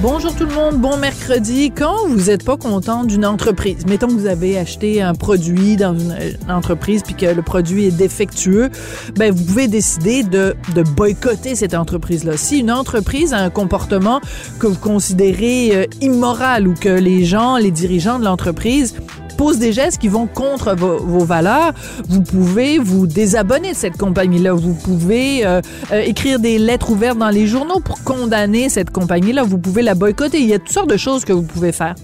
[0.00, 1.72] Bonjour tout le monde, bon mercredi.
[1.76, 5.98] Quand vous n'êtes pas content d'une entreprise, mettons que vous avez acheté un produit dans
[5.98, 6.14] une,
[6.48, 8.70] entreprise puis que le produit est défectueux,
[9.16, 10.54] ben vous pouvez décider de,
[10.94, 12.36] boycotter cette entreprise-là.
[12.36, 14.20] Si une entreprise a un comportement
[14.60, 18.94] que vous considérez euh, immoral ou que les gens, les dirigeants de l'entreprise
[19.38, 21.72] posent des gestes qui vont contre vos, vos, valeurs,
[22.08, 24.52] vous pouvez vous désabonner de cette compagnie-là.
[24.52, 29.44] Vous pouvez euh, euh, écrire des lettres ouvertes dans les journaux pour condamner cette compagnie-là.
[29.44, 30.40] Vous pouvez la boycotter.
[30.40, 31.94] Il y a toutes sortes de choses que vous pouvez faire.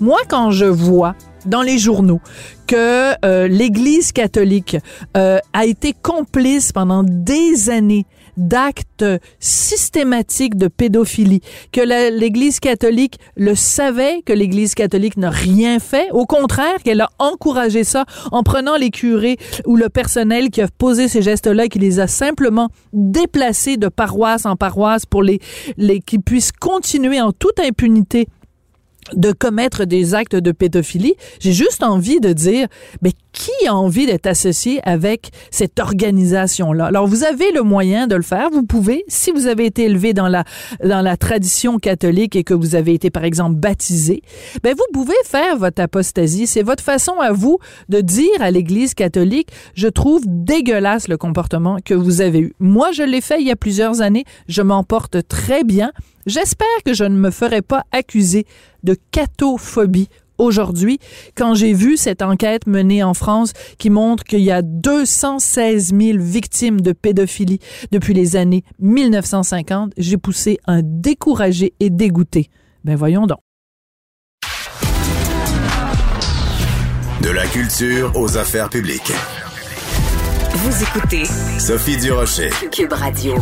[0.00, 2.20] Moi, quand je vois dans les journaux
[2.66, 4.76] que euh, l'Église catholique
[5.16, 9.04] euh, a été complice pendant des années d'actes
[9.40, 11.40] systématiques de pédophilie,
[11.72, 17.10] que l'Église catholique le savait, que l'Église catholique n'a rien fait, au contraire, qu'elle a
[17.18, 21.78] encouragé ça en prenant les curés ou le personnel qui a posé ces gestes-là, qui
[21.78, 25.40] les a simplement déplacés de paroisse en paroisse pour les,
[25.76, 28.28] les qui puissent continuer en toute impunité
[29.14, 32.68] de commettre des actes de pédophilie, j'ai juste envie de dire,
[33.02, 36.86] mais qui a envie d'être associé avec cette organisation-là?
[36.86, 38.50] Alors, vous avez le moyen de le faire.
[38.50, 40.44] Vous pouvez, si vous avez été élevé dans la,
[40.84, 44.22] dans la tradition catholique et que vous avez été, par exemple, baptisé,
[44.62, 46.46] ben, vous pouvez faire votre apostasie.
[46.46, 51.78] C'est votre façon à vous de dire à l'Église catholique, je trouve dégueulasse le comportement
[51.84, 52.54] que vous avez eu.
[52.58, 54.24] Moi, je l'ai fait il y a plusieurs années.
[54.48, 55.92] Je m'en porte très bien.
[56.26, 58.46] J'espère que je ne me ferai pas accuser
[58.84, 60.98] de catophobie aujourd'hui
[61.36, 66.18] quand j'ai vu cette enquête menée en France qui montre qu'il y a 216 000
[66.18, 67.58] victimes de pédophilie
[67.90, 69.92] depuis les années 1950.
[69.96, 72.50] J'ai poussé un découragé et dégoûté.
[72.84, 73.38] Ben voyons donc.
[77.22, 79.12] De la culture aux affaires publiques.
[80.54, 81.24] Vous écoutez
[81.58, 82.50] Sophie Durocher.
[82.70, 83.34] Cube Radio.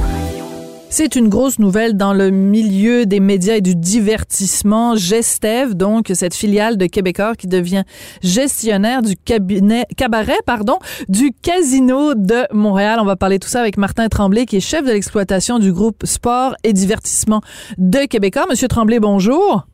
[0.92, 4.96] C'est une grosse nouvelle dans le milieu des médias et du divertissement.
[4.96, 7.84] Gestev, donc cette filiale de Québécois qui devient
[8.24, 12.98] gestionnaire du cabinet cabaret, pardon, du Casino de Montréal.
[13.00, 16.04] On va parler tout ça avec Martin Tremblay, qui est chef de l'exploitation du groupe
[16.04, 17.40] Sport et Divertissement
[17.78, 18.46] de Québécois.
[18.50, 19.69] Monsieur Tremblay, bonjour.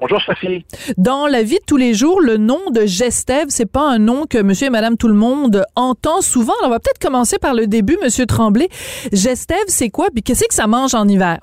[0.00, 0.64] Bonjour Sophie.
[0.96, 4.26] Dans la vie de tous les jours, le nom de Gestev, c'est pas un nom
[4.26, 6.54] que monsieur et madame tout le monde entend souvent.
[6.60, 8.68] Alors, on va peut-être commencer par le début, monsieur Tremblay.
[9.12, 11.38] Gestev, c'est quoi puis qu'est-ce que ça mange en hiver?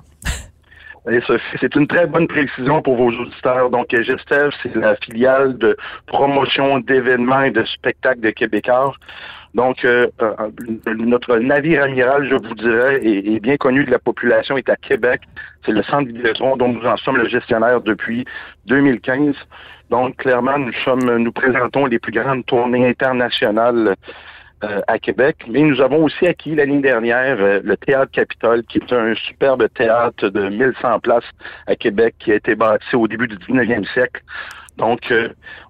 [1.59, 3.69] C'est une très bonne précision pour vos auditeurs.
[3.69, 8.93] Donc, Gestev, c'est la filiale de promotion d'événements et de spectacles de Québécois.
[9.55, 10.49] Donc, euh, euh,
[10.97, 15.21] notre navire amiral, je vous dirais, est, bien connu de la population, est à Québec.
[15.65, 18.25] C'est le centre d'Idétron dont nous en sommes le gestionnaire depuis
[18.67, 19.35] 2015.
[19.89, 23.95] Donc, clairement, nous sommes, nous présentons les plus grandes tournées internationales
[24.63, 28.93] euh, à Québec, mais nous avons aussi acquis l'année dernière le Théâtre Capitole, qui est
[28.93, 31.23] un superbe théâtre de 1100 places
[31.65, 34.21] à Québec, qui a été bâti au début du 19e siècle.
[34.77, 35.11] Donc,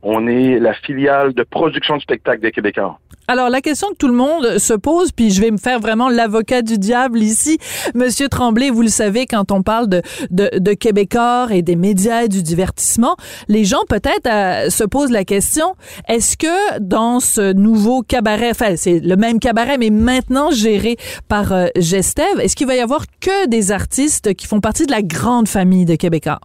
[0.03, 2.99] on est la filiale de production de spectacles des Québécois.
[3.29, 6.09] Alors, la question que tout le monde se pose, puis je vais me faire vraiment
[6.09, 7.59] l'avocat du diable ici,
[7.93, 10.01] Monsieur Tremblay, vous le savez, quand on parle de,
[10.31, 13.17] de, de Québécois et des médias et du divertissement,
[13.47, 15.75] les gens peut-être euh, se posent la question,
[16.07, 20.97] est-ce que dans ce nouveau cabaret, enfin, c'est le même cabaret, mais maintenant géré
[21.27, 24.91] par euh, Gestev, est-ce qu'il va y avoir que des artistes qui font partie de
[24.91, 26.39] la grande famille de Québécois?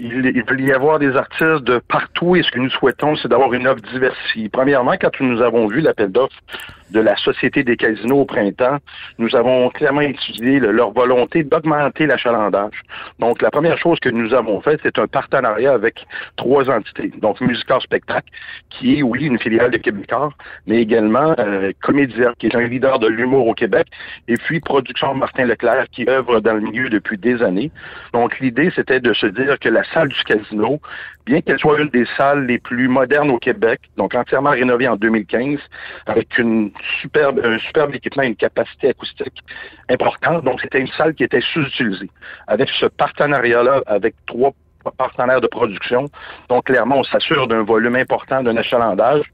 [0.00, 3.52] Il, peut y avoir des artistes de partout et ce que nous souhaitons, c'est d'avoir
[3.52, 4.48] une offre diversifiée.
[4.48, 6.36] Premièrement, quand nous avons vu l'appel d'offres
[6.90, 8.78] de la Société des casinos au printemps,
[9.18, 12.82] nous avons clairement étudié leur volonté d'augmenter l'achalandage.
[13.18, 16.06] Donc, la première chose que nous avons fait, c'est un partenariat avec
[16.36, 17.12] trois entités.
[17.18, 18.30] Donc, Musical Spectacle,
[18.68, 20.32] qui est, oui, une filiale de Québécois,
[20.66, 23.86] mais également euh, Comédia, qui est un leader de l'humour au Québec,
[24.28, 27.70] et puis Production Martin Leclerc, qui œuvre dans le milieu depuis des années.
[28.12, 30.80] Donc, l'idée, c'était de se dire que la salle du casino,
[31.26, 34.96] bien qu'elle soit une des salles les plus modernes au Québec, donc entièrement rénovée en
[34.96, 35.58] 2015,
[36.06, 39.42] avec une superbe, un superbe équipement, une capacité acoustique
[39.88, 40.44] importante.
[40.44, 42.10] Donc, c'était une salle qui était sous-utilisée.
[42.46, 44.52] Avec ce partenariat-là, avec trois
[44.96, 46.06] partenaires de production.
[46.48, 49.24] Donc, clairement, on s'assure d'un volume important, d'un achalandage,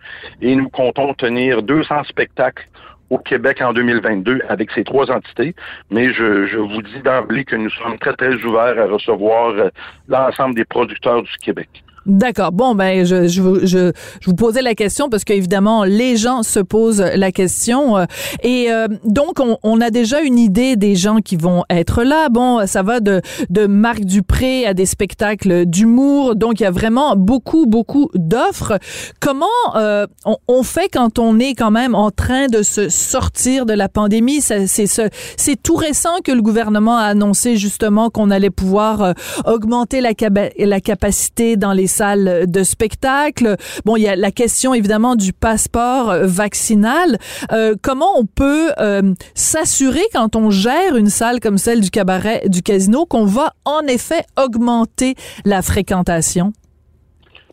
[0.43, 2.67] et nous comptons tenir 200 spectacles
[3.11, 5.55] au Québec en 2022 avec ces trois entités,
[5.91, 9.69] mais je, je vous dis d'emblée que nous sommes très, très ouverts à recevoir euh,
[10.09, 11.69] l'ensemble des producteurs du Québec.
[12.06, 12.53] D'accord.
[12.53, 16.61] Bon, ben, je, je, je, je, vous posais la question parce qu'évidemment, les gens se
[16.61, 17.97] posent la question.
[17.97, 18.05] Euh,
[18.44, 22.29] et euh, donc, on, on, a déjà une idée des gens qui vont être là.
[22.29, 23.20] Bon, ça va de,
[23.50, 26.37] de Marc Dupré à des spectacles d'humour.
[26.37, 28.79] Donc, il y a vraiment beaucoup, beaucoup d'offres.
[29.19, 33.67] Comment euh, on, on, fait quand on est quand même en train de se sortir
[33.67, 34.41] de la pandémie?
[34.41, 39.12] C'est tout récent que le gouvernement a annoncé justement qu'on allait pouvoir euh,
[39.44, 40.11] augmenter la,
[40.56, 43.57] la capacité dans les salles de spectacle.
[43.85, 47.17] Bon, il y a la question évidemment du passeport euh, vaccinal.
[47.53, 52.43] Euh, comment on peut euh, s'assurer quand on gère une salle comme celle du cabaret
[52.49, 55.15] du casino qu'on va en effet augmenter
[55.45, 56.53] la fréquentation?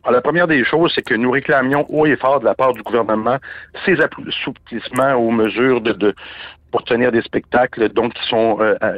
[0.04, 2.74] Alors, la première des choses, c'est que nous réclamions haut et fort de la part
[2.74, 3.38] du gouvernement
[3.86, 5.81] ces assouplissements aux mesures
[6.72, 8.12] pour tenir des spectacles donc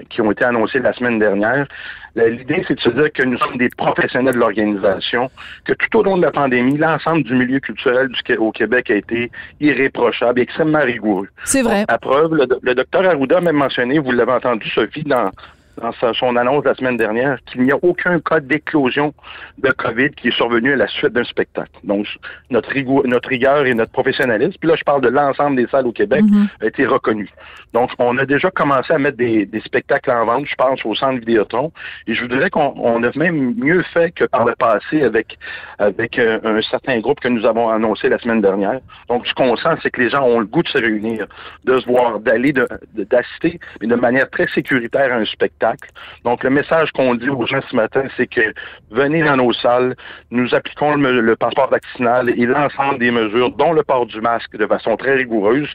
[0.10, 1.68] qui ont été annoncés la semaine dernière.
[2.16, 5.30] L'idée, c'est de se dire que nous sommes des professionnels de l'organisation,
[5.66, 8.96] que tout au long de la pandémie, l'ensemble du milieu culturel du, au Québec a
[8.96, 11.28] été irréprochable et extrêmement rigoureux.
[11.44, 11.84] C'est vrai.
[11.90, 15.30] à preuve, le, le docteur Arruda a même mentionné, vous l'avez entendu, Sophie, dans
[15.82, 19.14] dans son annonce la semaine dernière qu'il n'y a aucun cas d'éclosion
[19.58, 21.72] de COVID qui est survenu à la suite d'un spectacle.
[21.84, 22.08] Donc,
[22.50, 25.88] notre, rigueur, notre rigueur et notre professionnalisme, puis là, je parle de l'ensemble des salles
[25.88, 26.48] au Québec, mm-hmm.
[26.62, 27.30] a été reconnu.
[27.74, 30.96] Donc, on a déjà commencé à mettre des, des, spectacles en vente, je pense, au
[30.96, 31.72] centre Vidéotron,
[32.08, 35.38] et je voudrais qu'on on a même mieux fait que par le passé avec,
[35.80, 38.80] avec un, un certain groupe que nous avons annoncé la semaine dernière.
[39.10, 41.28] Donc, ce qu'on sent, c'est que les gens ont le goût de se réunir,
[41.66, 42.54] de se voir, d'aller,
[42.94, 45.65] d'assister, mais de manière très sécuritaire à un spectacle
[46.24, 48.54] donc, le message qu'on dit aux gens ce matin, c'est que
[48.92, 49.96] venez dans nos salles,
[50.32, 54.66] nous appliquons le, passeport vaccinal et l'ensemble des mesures, dont le port du masque de
[54.66, 55.70] façon très rigoureuse,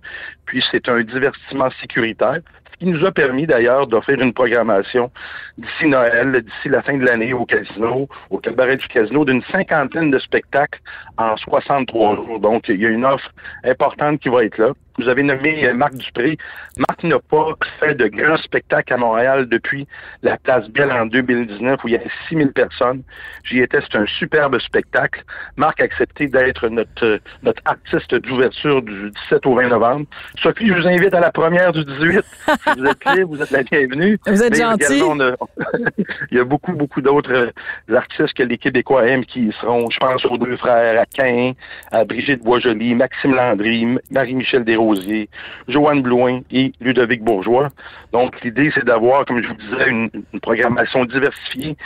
[0.47, 2.41] puis c'est un divertissement sécuritaire
[2.81, 5.11] qui nous a permis d'ailleurs d'offrir une programmation
[5.59, 10.11] d'ici Noël, d'ici la fin de l'année au casino, au cabaret du casino, d'une cinquantaine
[10.11, 10.81] de spectacles
[11.19, 12.41] en 63 jours.
[12.41, 13.31] Donc, il y a une offre
[13.65, 14.73] importante qui va être là.
[14.99, 16.37] Vous avez nommé euh, Marc Dupré.
[16.77, 19.87] Marc n'a pas fait de grands spectacles à Montréal depuis
[20.23, 23.03] la Place Belle en 2019 où il y avait 6000 personnes.
[23.45, 25.25] J'y étais, c'est un superbe spectacle.
[25.57, 30.07] Marc a accepté d'être notre, euh, notre artiste d'ouverture du 17 au 20 novembre.
[30.43, 32.23] Sophie, je vous invite à la première du 18.
[32.77, 34.19] vous êtes clé, vous êtes la bienvenue.
[34.27, 35.01] Vous êtes gentil.
[36.31, 39.99] il y a beaucoup, beaucoup d'autres euh, artistes que les Québécois aiment qui seront, je
[39.99, 41.53] pense aux deux frères, à Cain,
[41.91, 45.29] à Brigitte Boisjoli, Maxime Landry, Marie-Michel Desrosiers,
[45.69, 47.69] Joanne Blouin et Ludovic Bourgeois.
[48.13, 51.77] Donc, l'idée, c'est d'avoir, comme je vous disais, une, une programmation diversifiée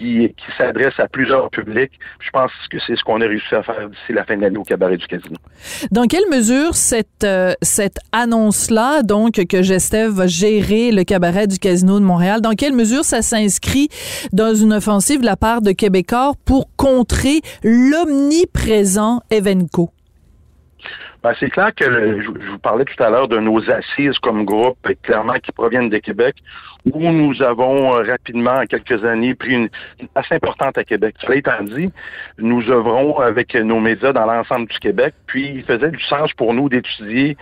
[0.00, 1.92] qui, qui s'adresse à plusieurs publics.
[2.20, 4.58] Je pense que c'est ce qu'on a réussi à faire d'ici la fin de l'année
[4.58, 5.36] au cabaret du casino.
[5.90, 11.58] Dans quelle mesure cette, euh, cette annonce-là, donc, que Gestev va gérer le cabaret du
[11.58, 13.88] casino de Montréal, dans quelle mesure ça s'inscrit
[14.32, 19.90] dans une offensive de la part de Québécois pour contrer l'omniprésent Evenco?
[21.22, 21.84] Ben, c'est clair que
[22.22, 25.98] je, vous parlais tout à l'heure de nos assises comme groupe, clairement qui proviennent de
[25.98, 26.36] Québec,
[26.92, 29.68] où nous avons euh, rapidement, en quelques années, pris une,
[30.14, 31.14] place importante à Québec.
[31.20, 31.90] Cela étant dit,
[32.38, 36.54] nous œuvrons avec nos médias dans l'ensemble du Québec, puis il faisait du sens pour
[36.54, 37.36] nous d'étudier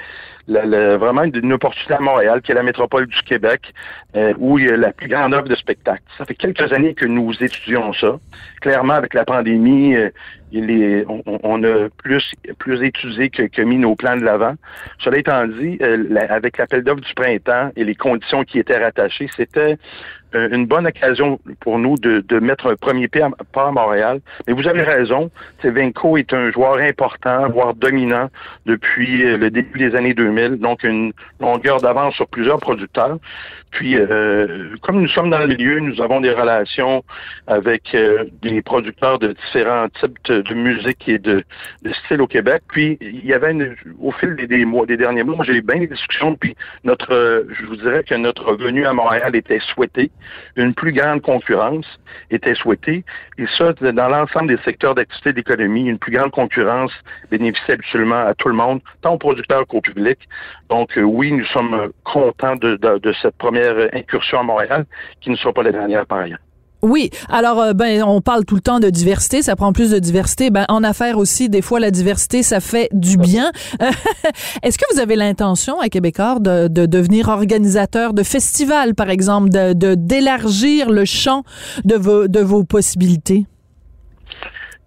[0.49, 3.73] vraiment une opportunité à Montréal, qui est la métropole du Québec,
[4.16, 6.02] euh, où il y a la plus grande offre de spectacles.
[6.16, 8.18] Ça fait quelques années que nous étudions ça.
[8.61, 11.04] Clairement, avec la pandémie, euh,
[11.42, 14.54] on, a plus plus étudié que, mis nos plans de l'avant.
[14.99, 19.27] Cela étant dit, la, avec l'appel d'offres du printemps et les conditions qui étaient rattachées,
[19.37, 19.78] c'était
[20.35, 23.08] une bonne occasion pour nous de, de mettre un premier
[23.52, 24.20] pas à, Montréal.
[24.47, 25.30] Mais vous avez raison,
[25.62, 28.28] Venco est un joueur important, voire dominant
[28.66, 33.18] depuis euh, le début des années 2000, donc une longueur d'avance sur plusieurs producteurs.
[33.70, 37.04] Puis, euh, comme nous sommes dans le milieu, nous avons des relations
[37.47, 41.44] avec euh, des producteurs de différents types de, musique et de,
[41.82, 42.62] de styles au Québec.
[42.68, 45.62] Puis, il y avait, une, au fil des, des, mois, des derniers mois, j'ai eu
[45.62, 46.35] bien des discussions.
[46.35, 50.11] Puis, notre, je vous dirais que notre venue à Montréal était souhaitée
[50.56, 51.87] une plus grande concurrence
[52.30, 53.04] était souhaitée.
[53.38, 56.92] Et ça, dans l'ensemble des secteurs d'activité d'économie, une plus grande concurrence
[57.30, 60.18] bénéficie absolument à tout le monde, tant aux producteurs qu'au public.
[60.68, 64.84] Donc, euh, oui, nous sommes contents de, de, de, cette première incursion à Montréal,
[65.20, 66.38] qui ne sera pas la dernière par ailleurs.
[66.82, 69.99] Oui, alors euh, ben on parle tout le temps de diversité, ça prend plus de
[69.99, 70.50] diversité.
[70.50, 73.50] Ben en affaires aussi, des fois la diversité ça fait du bien.
[74.62, 79.49] Est-ce que vous avez l'intention à Québécois de, de devenir organisateur de festivals, par exemple,
[79.50, 81.42] de d'élargir le champ
[81.85, 83.47] de vos de vos possibilités?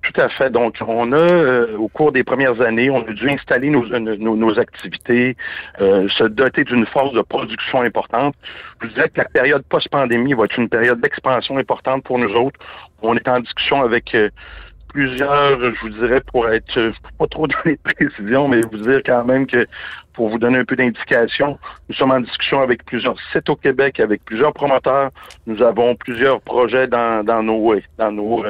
[0.03, 0.49] Tout à fait.
[0.49, 4.35] Donc, on a, euh, au cours des premières années, on a dû installer nos, nos,
[4.35, 5.37] nos activités,
[5.79, 8.33] euh, se doter d'une force de production importante.
[8.81, 12.33] Je vous dirais que la période post-pandémie va être une période d'expansion importante pour nous
[12.33, 12.59] autres.
[13.03, 14.29] On est en discussion avec euh,
[14.87, 19.23] plusieurs, je vous dirais, pour être pas trop dans les précisions, mais vous dire quand
[19.23, 19.67] même que
[20.13, 23.99] pour vous donner un peu d'indication, nous sommes en discussion avec plusieurs sites au Québec,
[23.99, 25.11] avec plusieurs promoteurs.
[25.45, 28.43] Nous avons plusieurs projets dans, dans nos dans nos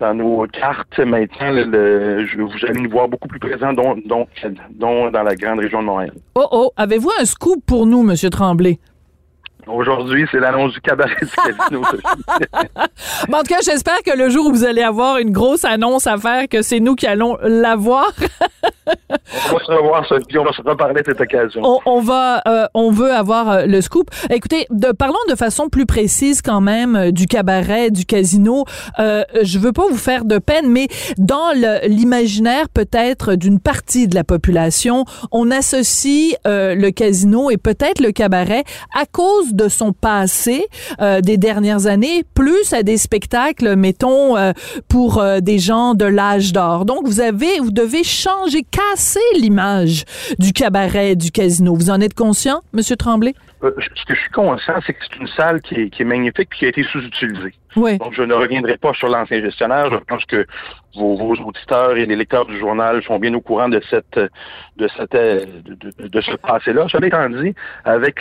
[0.00, 4.26] dans nos cartes maintenant, le, je, vous allez nous voir beaucoup plus présents, dont, dont,
[4.70, 6.12] dont dans la grande région de Montréal.
[6.34, 8.78] Oh oh, avez-vous un scoop pour nous, Monsieur Tremblay?
[9.66, 11.82] Aujourd'hui, c'est l'annonce du cabaret du casino.
[13.32, 16.16] en tout cas, j'espère que le jour où vous allez avoir une grosse annonce à
[16.18, 18.10] faire, que c'est nous qui allons l'avoir.
[19.50, 20.38] on va se revoir, Sophie.
[20.38, 21.60] On va se reparler de cette occasion.
[21.64, 24.10] On, on va, euh, on veut avoir euh, le scoop.
[24.30, 28.64] Écoutez, de, parlons de façon plus précise quand même euh, du cabaret, du casino.
[28.98, 30.88] Je veux pas vous faire de peine, mais
[31.18, 31.52] dans
[31.86, 38.64] l'imaginaire peut-être d'une partie de la population, on associe le casino et peut-être le cabaret
[38.94, 40.66] à cause de son passé
[41.00, 44.52] euh, des dernières années, plus à des spectacles, mettons, euh,
[44.88, 46.84] pour euh, des gens de l'âge d'or.
[46.84, 50.04] Donc, vous avez, vous devez changer, casser l'image
[50.38, 51.74] du cabaret, du casino.
[51.74, 53.34] Vous en êtes conscient, Monsieur Tremblay?
[53.62, 56.06] Euh, ce que je suis conscient, c'est que c'est une salle qui est, qui est
[56.06, 57.54] magnifique et qui a été sous-utilisée.
[57.76, 57.98] Oui.
[57.98, 59.90] Donc, je ne reviendrai pas sur l'ancien gestionnaire.
[59.90, 60.46] Je pense que
[60.96, 64.18] vos, vos, auditeurs et les lecteurs du journal sont bien au courant de cette
[64.76, 66.86] de cette de, de, ce passé-là.
[66.88, 68.20] Cela étant dit, avec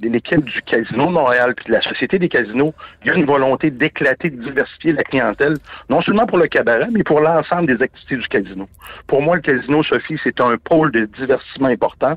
[0.00, 3.26] l'équipe du Casino de Montréal puis de la Société des casinos, il y a une
[3.26, 5.54] volonté d'éclater, de diversifier la clientèle,
[5.90, 8.68] non seulement pour le cabaret, mais pour l'ensemble des activités du casino.
[9.06, 12.16] Pour moi, le casino, Sophie, c'est un pôle de divertissement important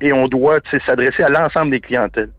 [0.00, 2.30] et on doit s'adresser à l'ensemble des clientèles.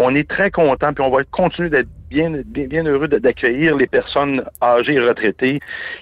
[0.00, 3.86] On est très content, puis on va continuer d'être bien, bien, bien heureux d'accueillir les
[3.86, 5.60] personnes âgées et retraitées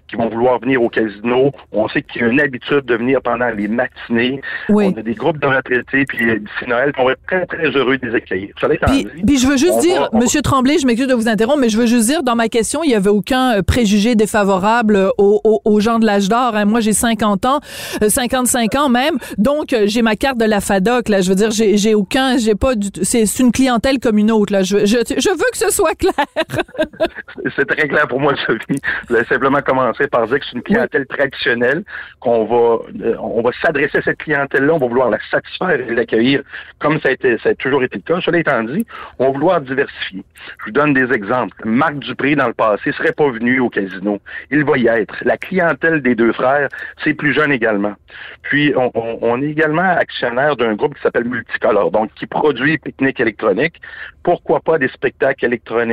[0.08, 1.52] qui vont vouloir venir au casino.
[1.72, 4.40] On sait qu'il y a une habitude de venir pendant les matinées.
[4.68, 4.92] Oui.
[4.94, 7.98] On a des groupes de retraités, puis d'ici Noël, on va être très, très heureux
[7.98, 8.50] de les accueillir.
[8.60, 10.42] Ça puis, puis je veux juste dire, va, Monsieur va...
[10.42, 12.88] Tremblay, je m'excuse de vous interrompre, mais je veux juste dire, dans ma question, il
[12.88, 16.54] n'y avait aucun préjugé défavorable aux, aux, aux gens de l'âge d'or.
[16.54, 16.64] Hein.
[16.64, 17.60] Moi, j'ai 50 ans,
[18.06, 21.08] 55 ans même, donc j'ai ma carte de la FADOC.
[21.08, 24.52] Là, je veux dire, j'ai aucun, j'ai pas du c'est une clientèle comme une autre.
[24.52, 25.94] Là, je, je, je veux que ce soit
[27.56, 28.80] c'est très clair pour moi, Sophie.
[29.02, 31.84] Je voulais simplement commencer par dire que c'est une clientèle traditionnelle,
[32.20, 36.42] qu'on va, euh, va s'adresser à cette clientèle-là, on va vouloir la satisfaire et l'accueillir
[36.78, 38.20] comme ça a, été, ça a toujours été le cas.
[38.20, 38.86] Cela étant dit,
[39.18, 40.24] on va vouloir diversifier.
[40.60, 41.56] Je vous donne des exemples.
[41.64, 44.20] Marc Dupré, dans le passé, serait pas venu au casino.
[44.50, 45.16] Il va y être.
[45.24, 46.68] La clientèle des deux frères,
[47.02, 47.94] c'est plus jeune également.
[48.42, 53.20] Puis, on, on, est également actionnaire d'un groupe qui s'appelle Multicolor, donc qui produit pique-nique
[53.20, 53.80] électronique.
[54.22, 55.85] Pourquoi pas des spectacles électroniques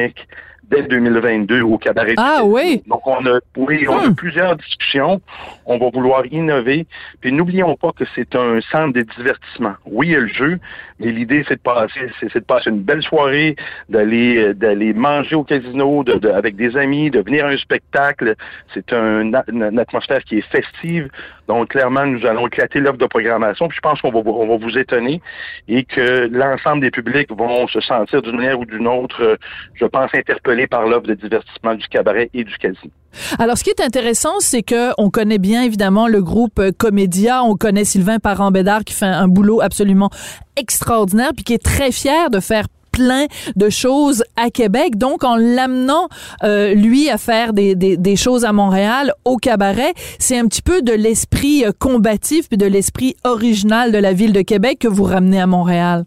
[0.69, 2.13] dès 2022 au cabaret.
[2.17, 2.81] Ah oui?
[2.87, 4.15] Donc on a oui, on a Hmm.
[4.15, 5.21] plusieurs discussions.
[5.65, 6.87] On va vouloir innover.
[7.21, 9.73] Puis n'oublions pas que c'est un centre de divertissement.
[9.85, 10.59] Oui, il y a le jeu,
[10.99, 13.55] mais l'idée c'est de passer, c'est, de passer une belle soirée,
[13.89, 18.35] d'aller d'aller manger au casino, de, de, avec des amis, de venir à un spectacle.
[18.73, 21.09] C'est un, une, une atmosphère qui est festive.
[21.47, 23.67] Donc clairement, nous allons éclater l'offre de programmation.
[23.67, 25.21] Puis je pense qu'on va vous étonner
[25.67, 29.37] et que l'ensemble des publics vont se sentir d'une manière ou d'une autre,
[29.73, 32.91] je pense, interpellés par l'offre de divertissement du cabaret et du casino.
[33.37, 37.55] Alors, ce qui est intéressant, c'est que on connaît bien évidemment le groupe Comédia, on
[37.55, 40.09] connaît Sylvain Parent-Bédard qui fait un boulot absolument
[40.55, 43.25] extraordinaire, puis qui est très fier de faire plein
[43.57, 44.97] de choses à Québec.
[44.97, 46.07] Donc, en l'amenant,
[46.43, 50.93] euh, lui, à faire des, choses à Montréal, au cabaret, c'est un petit peu de
[50.93, 55.47] l'esprit combatif puis de l'esprit original de la ville de Québec que vous ramenez à
[55.47, 56.05] Montréal.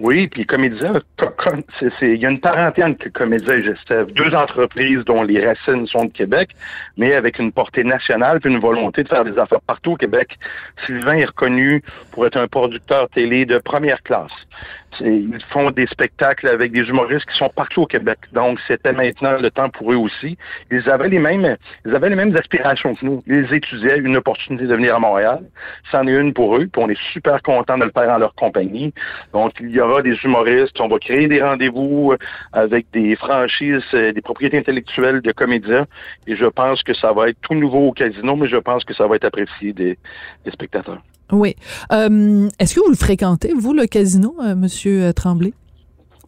[0.00, 0.94] Oui, puis Comédia,
[2.00, 4.10] il y a une parenté entre Comédia et Gestev.
[4.12, 6.50] Deux entreprises dont les racines sont de Québec,
[6.96, 10.38] mais avec une portée nationale puis une volonté de faire des affaires partout au Québec.
[10.86, 11.82] Sylvain est reconnu
[12.12, 14.32] pour être un producteur télé de première classe.
[14.98, 18.18] Ils font des spectacles avec des humoristes qui sont partout au Québec.
[18.32, 20.36] Donc, c'était maintenant le temps pour eux aussi.
[20.70, 21.56] Ils avaient les mêmes,
[21.86, 23.22] ils avaient les mêmes aspirations que nous.
[23.26, 25.44] Ils étudiaient une opportunité de venir à Montréal.
[25.90, 28.34] C'en est une pour eux, puis on est super content de le faire en leur
[28.34, 28.92] compagnie.
[29.32, 30.78] Donc, il y aura des humoristes.
[30.80, 32.14] On va créer des rendez-vous
[32.52, 35.86] avec des franchises, des propriétés intellectuelles de comédiens.
[36.26, 38.94] Et je pense que ça va être tout nouveau au casino, mais je pense que
[38.94, 39.96] ça va être apprécié des
[40.52, 41.00] spectateurs.
[41.32, 41.54] Oui.
[41.92, 45.52] Euh, Est-ce que vous le fréquentez, vous, le casino, euh, Monsieur Tremblay?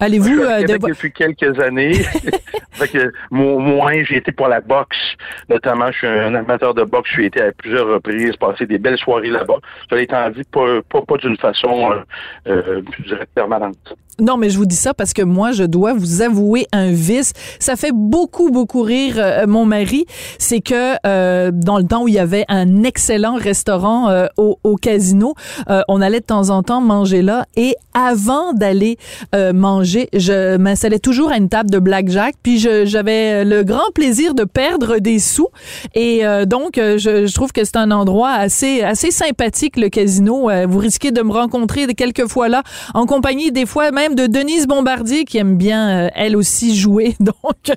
[0.00, 0.40] Allez-vous...
[0.40, 1.92] Euh, de- depuis quelques années.
[2.72, 4.96] fait que, mo- moins, j'ai été pour la boxe.
[5.48, 7.10] Notamment, je suis un amateur de boxe.
[7.14, 9.58] J'ai été à plusieurs reprises, passé des belles soirées là-bas.
[9.88, 11.96] Cela étant dit, pas, pas, pas d'une façon, euh,
[12.48, 13.94] euh, je dirais, permanente.
[14.20, 17.32] Non, mais je vous dis ça parce que moi, je dois vous avouer un vice.
[17.58, 20.06] Ça fait beaucoup, beaucoup rire euh, mon mari.
[20.38, 24.58] C'est que euh, dans le temps où il y avait un excellent restaurant euh, au,
[24.64, 25.34] au casino,
[25.70, 27.46] euh, on allait de temps en temps manger là.
[27.56, 28.98] Et avant d'aller
[29.34, 32.34] euh, manger, je m'installais toujours à une table de blackjack.
[32.42, 35.48] Puis j'avais le grand plaisir de perdre des sous.
[35.94, 39.88] Et euh, donc, euh, je, je trouve que c'est un endroit assez, assez sympathique, le
[39.88, 40.50] casino.
[40.50, 44.26] Euh, vous risquez de me rencontrer quelques fois là, en compagnie des fois même de
[44.26, 47.14] Denise Bombardier, qui aime bien, euh, elle aussi, jouer.
[47.20, 47.76] Donc,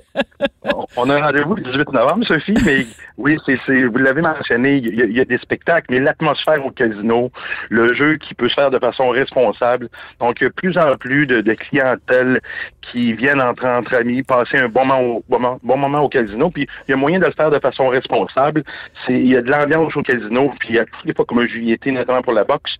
[0.96, 5.12] On- a un rendez-vous le 18 novembre, Sophie, mais oui, c'est, vous l'avez mentionné, il
[5.12, 7.30] y, a, des spectacles, mais l'atmosphère au casino,
[7.70, 9.88] le jeu qui peut se faire de façon responsable.
[10.20, 12.40] Donc, il y a plus en plus de, de clientèle
[12.82, 16.66] qui viennent entre, entre amis, passer un bon moment, au, bon, moment- au casino, puis
[16.86, 18.64] il y a moyen de le faire de façon responsable.
[19.08, 21.90] Il y a de l'ambiance au casino, puis à toutes les fois, comme j'y étais,
[21.92, 22.72] notamment pour la boxe,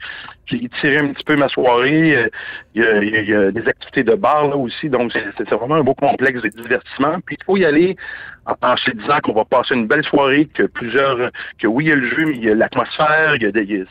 [0.46, 2.30] j'ai tiré un petit peu ma soirée.
[2.76, 2.82] Il
[3.26, 6.48] y a, des activités de bar là aussi, donc c'est vraiment un beau complexe de
[6.48, 7.20] divertissement.
[7.24, 7.96] Puis il faut y aller
[8.46, 11.92] en, se disant qu'on va passer une belle soirée, que plusieurs, que oui, il y
[11.92, 13.84] a le jeu, mais il y a l'atmosphère, il y a des,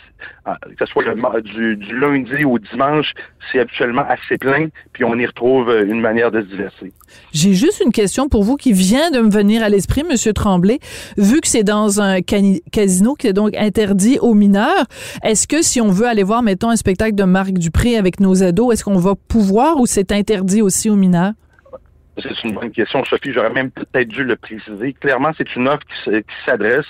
[0.45, 1.03] ah, que ce soit
[1.41, 3.13] du, du lundi au dimanche,
[3.51, 6.89] c'est habituellement assez plein, puis on y retrouve euh, une manière de se divertir.
[7.33, 10.79] j'ai juste une question pour vous qui vient de me venir à l'esprit, Monsieur Tremblay.
[11.17, 14.85] Vu que c'est dans un casino qui est donc interdit aux mineurs,
[15.23, 18.43] est-ce que si on veut aller voir, mettons, un spectacle de Marc Dupré avec nos
[18.43, 21.33] ados, est-ce qu'on va pouvoir ou c'est interdit aussi aux mineurs?
[22.17, 23.31] C'est une bonne question, Sophie.
[23.33, 24.93] J'aurais même peut-être dû le préciser.
[24.93, 26.85] Clairement, c'est une offre qui se- qui s'adresse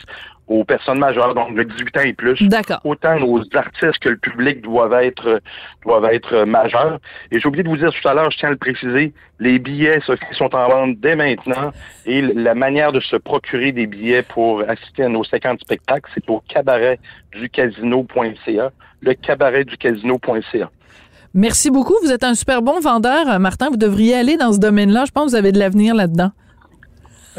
[0.48, 2.40] aux personnes majeures, donc de 18 ans et plus.
[2.44, 2.80] D'accord.
[2.84, 5.42] Autant nos artistes que le public doivent être
[5.84, 7.00] doivent être majeurs.
[7.32, 9.58] Et j'ai oublié de vous dire tout à l'heure, je tiens à le préciser, les
[9.58, 11.72] billets, Sophie, sont en vente dès maintenant.
[12.06, 16.30] Et la manière de se procurer des billets pour assister à nos 50 spectacles, c'est
[16.30, 18.70] au cabaretducasino.ca.
[19.02, 20.70] Le cabaretducasino.ca.
[21.38, 21.96] Merci beaucoup.
[22.02, 23.70] Vous êtes un super bon vendeur, euh, Martin.
[23.70, 25.04] Vous devriez aller dans ce domaine-là.
[25.06, 26.32] Je pense que vous avez de l'avenir là-dedans.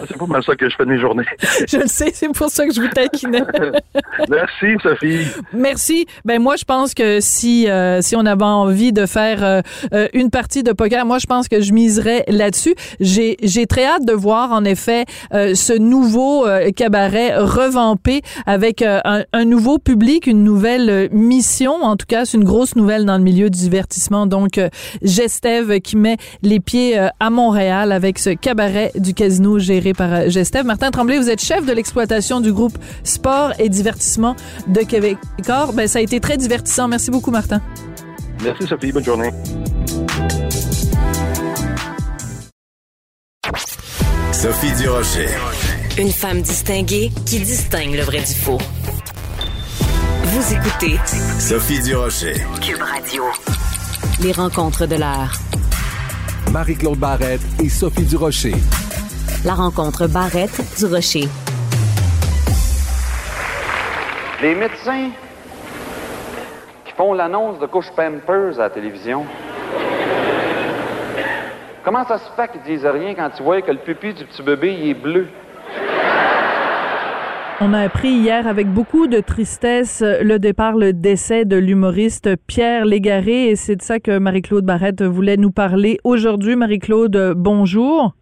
[0.08, 1.24] C'est pas mal ça que je fais de mes journées.
[1.68, 3.42] Je le sais, c'est pour ça que je vous taquinais.
[4.28, 5.26] Merci, Sophie.
[5.52, 6.06] Merci.
[6.24, 9.60] Ben moi, je pense que si euh, si on avait envie de faire euh,
[9.94, 12.74] euh, une partie de poker, moi, je pense que je miserais là-dessus.
[13.00, 18.82] J'ai j'ai très hâte de voir en effet euh, ce nouveau euh, cabaret revampé avec
[18.82, 21.72] euh, un, un nouveau public, une nouvelle mission.
[21.82, 24.26] En tout cas, c'est une grosse nouvelle dans le milieu du divertissement.
[24.26, 24.68] Donc, euh,
[25.02, 30.28] Gestev qui met les pieds à Montréal avec ce cabaret du casino géré par euh,
[30.28, 30.64] Gestev.
[30.64, 35.18] Martin Tremblay, vous êtes chef de l'exploitation du groupe Sport et Divertissement de Québec.
[35.74, 36.88] Ben, ça a été très divertissant.
[36.88, 37.60] Merci beaucoup, Martin.
[38.42, 38.92] Merci, Sophie.
[38.92, 39.30] Bonne journée.
[44.32, 45.28] Sophie Durocher.
[45.98, 48.58] Une femme distinguée qui distingue le vrai du faux.
[50.24, 50.98] Vous écoutez
[51.38, 52.34] Sophie Durocher.
[52.60, 53.24] Cube Radio.
[54.22, 55.32] Les rencontres de l'heure.
[56.52, 58.54] Marie-Claude Barrette et Sophie Durocher.
[59.44, 61.28] La rencontre Barrette du Rocher.
[64.42, 65.10] Les médecins
[66.84, 69.24] qui font l'annonce de couche Pampers à la télévision.
[71.84, 74.42] Comment ça se fait qu'ils disent rien quand tu vois que le pupille du petit
[74.42, 75.28] bébé il est bleu?
[77.60, 82.84] On a appris hier avec beaucoup de tristesse le départ, le décès de l'humoriste Pierre
[82.84, 86.56] Légaré et c'est de ça que Marie-Claude Barrette voulait nous parler aujourd'hui.
[86.56, 88.14] Marie-Claude, bonjour.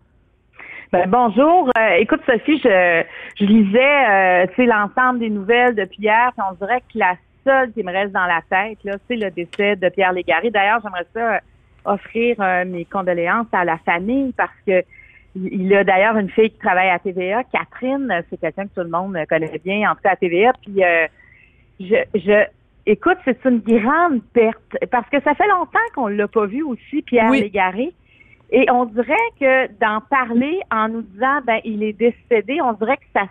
[0.95, 1.69] Ben, bonjour.
[1.77, 3.03] Euh, écoute, Sophie, je,
[3.41, 7.83] je lisais euh, l'ensemble des nouvelles depuis hier, puis on dirait que la seule qui
[7.83, 10.53] me reste dans la tête, là, c'est le décès de Pierre Légaré.
[10.53, 11.39] D'ailleurs, j'aimerais ça euh,
[11.85, 14.85] offrir euh, mes condoléances à la famille parce que
[15.35, 18.89] il a d'ailleurs une fille qui travaille à TVA, Catherine, c'est quelqu'un que tout le
[18.89, 20.53] monde connaît bien, en tout cas à TVA.
[20.63, 21.09] Puis euh,
[21.81, 22.45] je, je
[22.87, 24.61] écoute, c'est une grande perte
[24.93, 27.41] parce que ça fait longtemps qu'on l'a pas vu aussi, Pierre Oui.
[27.41, 27.93] Légaré.
[28.57, 32.99] Et on dirait que d'en parler en nous disant ben il est décédé, on dirait
[32.99, 33.25] que ça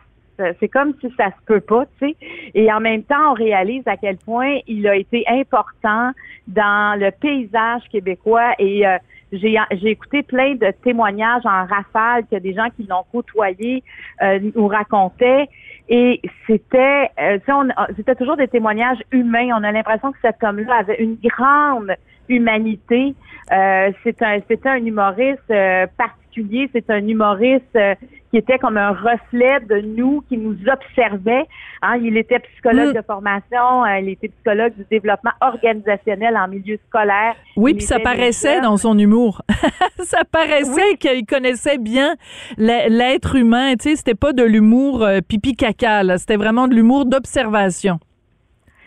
[0.60, 2.16] c'est comme si ça se peut pas, tu sais.
[2.56, 6.12] Et en même temps, on réalise à quel point il a été important
[6.48, 8.98] dans le paysage québécois et euh,
[9.32, 13.84] j'ai j'ai écouté plein de témoignages en rafale que des gens qui l'ont côtoyé
[14.24, 15.48] euh, racontaient
[15.88, 19.50] et c'était euh, on- c'était toujours des témoignages humains.
[19.58, 21.94] On a l'impression que cet homme-là avait une grande
[22.30, 23.16] humanité.
[23.52, 26.70] Euh, c'est un, c'était un humoriste euh, particulier.
[26.74, 27.94] C'est un humoriste euh,
[28.32, 31.46] qui était comme un reflet de nous, qui nous observait.
[31.82, 32.94] Hein, il était psychologue Mm.
[32.94, 37.36] de formation, il était psychologue du développement organisationnel en milieu scolaire.
[37.56, 39.42] Oui, puis ça paraissait dans son humour.
[40.00, 42.16] ça paraissait qu'il connaissait bien
[42.58, 43.76] l'être humain.
[43.76, 46.18] Tu sais, c'était pas de l'humour pipi caca.
[46.18, 48.00] C'était vraiment de l'humour d'observation.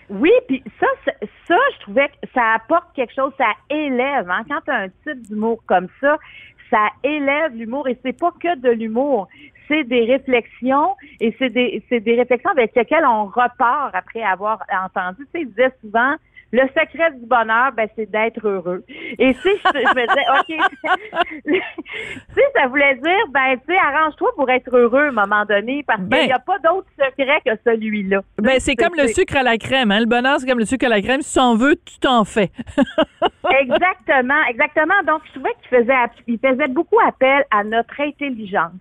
[0.08, 0.86] Oui, puis ça,
[1.46, 4.28] ça, je trouvais que ça apporte quelque chose, ça élève.
[4.30, 4.42] Hein?
[4.48, 6.18] Quand tu as un type d'humour comme ça,
[6.70, 9.28] ça élève l'humour et c'est pas que de l'humour,
[9.68, 15.18] c'est des réflexions et c'est des, des réflexions avec lesquelles on repart après avoir entendu.
[15.18, 16.16] Tu sais, il disait souvent,
[16.52, 18.84] le secret du bonheur, ben, c'est d'être heureux.
[18.88, 21.60] Et sais, je, je me disais, OK,
[22.34, 25.82] sais, ça voulait dire, ben, tu sais, arrange-toi pour être heureux à un moment donné
[25.86, 26.18] parce Ben.
[26.18, 28.20] qu'il n'y a pas d'autre secret que celui-là.
[28.38, 29.90] Ben, c'est comme le sucre à la crème.
[29.90, 30.00] Hein?
[30.00, 31.20] Le bonheur, c'est comme le sucre à la crème.
[31.22, 32.50] Si tu en veux, tu t'en fais.
[33.60, 35.02] exactement, exactement.
[35.06, 35.94] Donc, je trouvais qu'il faisait,
[36.26, 38.72] il faisait beaucoup appel à notre intelligence.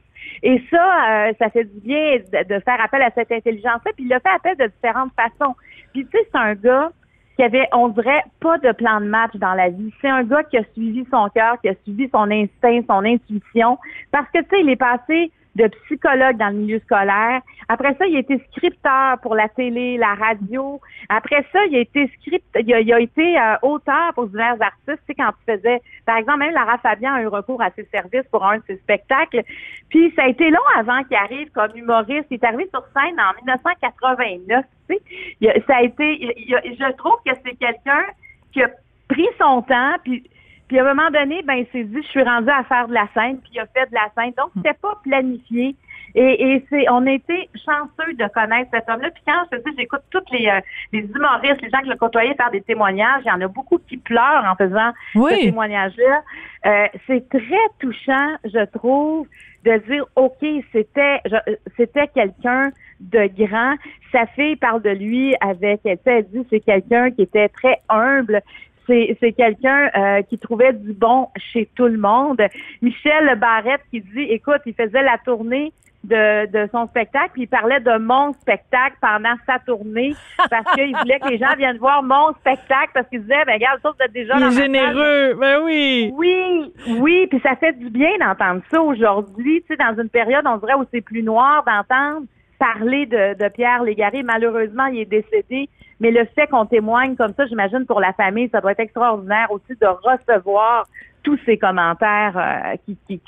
[0.44, 3.92] Et ça, euh, ça fait du bien de, de faire appel à cette intelligence-là.
[3.96, 5.56] Puis il a fait appel de différentes façons.
[5.94, 6.92] Puis tu sais, c'est un gars
[7.36, 9.94] qui avait, on dirait, pas de plan de match dans la vie.
[10.02, 13.78] C'est un gars qui a suivi son cœur, qui a suivi son instinct, son intuition.
[14.12, 17.42] Parce que, tu sais, il est passé de psychologue dans le milieu scolaire.
[17.70, 20.82] Après ça, il a été scripteur pour la télé, la radio.
[21.10, 25.02] Après ça, il a été script, il a, été euh, auteur pour divers artistes.
[25.08, 27.86] Tu sais, quand tu faisais, par exemple, même Lara Fabian a eu recours à ses
[27.86, 29.44] services pour un de ses spectacles.
[29.90, 32.28] Puis ça a été long avant qu'il arrive comme humoriste.
[32.32, 34.66] Il est arrivé sur scène en 1989.
[34.90, 34.98] Tu
[35.42, 38.04] sais, ça a été, je trouve que c'est quelqu'un
[38.52, 38.70] qui a
[39.08, 40.24] pris son temps, puis
[40.68, 42.94] puis à un moment donné, ben il s'est dit, je suis rendu à faire de
[42.94, 44.34] la scène, puis il a fait de la scène.
[44.38, 45.76] Donc, c'était pas planifié.
[46.18, 49.10] Et, et c'est, on a été chanceux de connaître cet homme-là.
[49.12, 50.62] Puis quand je te dis, j'écoute tous les, euh,
[50.94, 53.80] les humoristes, les gens qui l'ont côtoyé faire des témoignages, il y en a beaucoup
[53.80, 55.32] qui pleurent en faisant Oui.
[55.34, 56.22] ce témoignage-là.
[56.68, 59.28] Euh, c'est très touchant, je trouve,
[59.66, 60.38] de dire, OK,
[60.72, 62.70] c'était, je- c'était quelqu'un
[63.02, 63.76] de grand.
[64.14, 68.42] Sa fille parle de lui avec, elle, elle dit, c'est quelqu'un qui était très humble.
[68.88, 72.42] C'est, c'est quelqu'un euh, qui trouvait du bon chez tout le monde.
[72.82, 75.74] Michel Barrette qui dit, écoute, il faisait la tournée
[76.06, 80.14] de, de son spectacle, puis il parlait de mon spectacle pendant sa tournée
[80.50, 83.80] parce qu'il voulait que les gens viennent voir mon spectacle parce qu'il disait, ben regarde,
[83.82, 85.34] ça, vous êtes déjà dans généreux.
[85.34, 86.12] Ben oui.
[86.16, 90.46] oui, oui, puis ça fait du bien d'entendre ça aujourd'hui, tu sais, dans une période,
[90.48, 92.26] on dirait, où c'est plus noir d'entendre
[92.60, 94.24] parler de, Pierre Légaré.
[94.24, 98.50] Malheureusement, il est décédé, mais le fait qu'on témoigne comme ça, j'imagine, pour la famille,
[98.52, 100.86] ça doit être extraordinaire aussi de recevoir
[101.26, 103.20] tous ces commentaires euh, qui,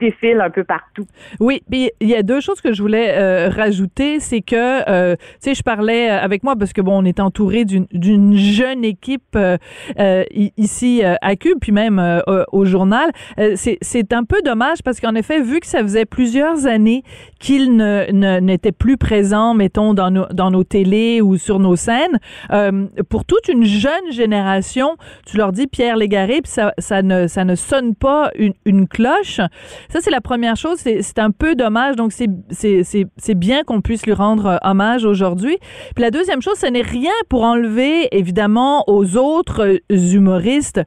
[0.00, 1.06] défilent un peu partout.
[1.38, 5.16] Oui, puis il y a deux choses que je voulais euh, rajouter, c'est que euh,
[5.16, 9.36] tu sais je parlais avec moi parce que bon on est entouré d'une jeune équipe
[9.36, 9.58] euh,
[9.98, 10.24] euh,
[10.56, 13.10] ici euh, à Cube puis même euh, euh, au journal.
[13.38, 17.02] Euh, c'est un peu dommage parce qu'en effet vu que ça faisait plusieurs années
[17.38, 22.18] qu'il n'était plus présent mettons dans nos télés ou sur nos scènes
[22.50, 27.26] euh, pour toute une jeune génération, tu leur dis Pierre Légaré puis ça ça ne
[27.26, 29.40] ça ne sonne pas une, cloche.
[29.88, 30.78] Ça, c'est la première chose.
[30.78, 31.96] C'est un peu dommage.
[31.96, 35.56] Donc, c'est- bien qu'on puisse lui rendre euh, hommage aujourd'hui.
[35.94, 40.80] Puis la deuxième chose, ce n'est rien pour enlever, évidemment, aux autres euh, humoristes.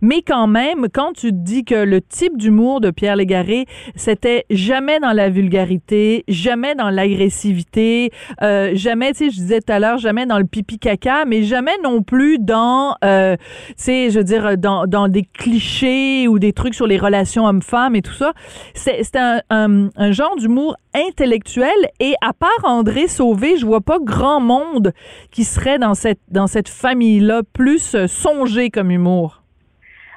[0.00, 5.00] Mais quand même, quand tu dis que le type d'humour de Pierre Légaré, c'était jamais
[5.00, 8.10] dans la vulgarité, jamais dans l'agressivité,
[8.42, 11.42] euh, jamais, tu sais, je disais tout à l'heure, jamais dans le pipi caca, mais
[11.42, 13.38] jamais non plus dans, tu
[13.76, 17.96] sais, je veux dire, dans, dans des clichés ou des trucs sur les relations hommes-femmes
[17.96, 18.32] et tout ça.
[18.74, 21.68] C'est un, genre d'humour intellectuel
[22.00, 24.92] et à part André Sauvé, je vois pas grand monde
[25.30, 29.42] qui serait dans cette, dans cette famille-là plus euh, songé comme humour.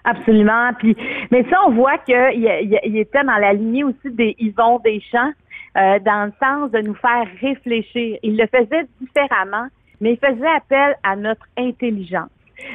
[0.04, 0.71] Absolument.
[0.78, 0.95] Puis,
[1.32, 5.32] mais ça, on voit qu'il il, il était dans la lignée aussi des Yvon Deschamps,
[5.78, 8.17] euh, dans le sens de nous faire réfléchir.
[8.24, 9.67] Il le faisait différemment,
[10.00, 12.30] mais il faisait appel à notre intelligence.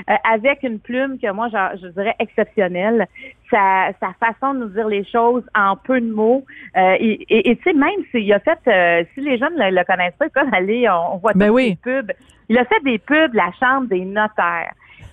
[0.09, 3.07] Euh, avec une plume que moi, je, je dirais exceptionnelle,
[3.51, 6.45] sa, sa façon de nous dire les choses en peu de mots.
[6.77, 9.85] Euh, et tu sais, même s'il a fait, euh, si les jeunes ne le, le
[9.85, 11.69] connaissent pas, peuvent aller, on, on voit Ben tous oui.
[11.71, 12.13] les pubs.
[12.49, 14.73] Il a fait des pubs, la Chambre des notaires.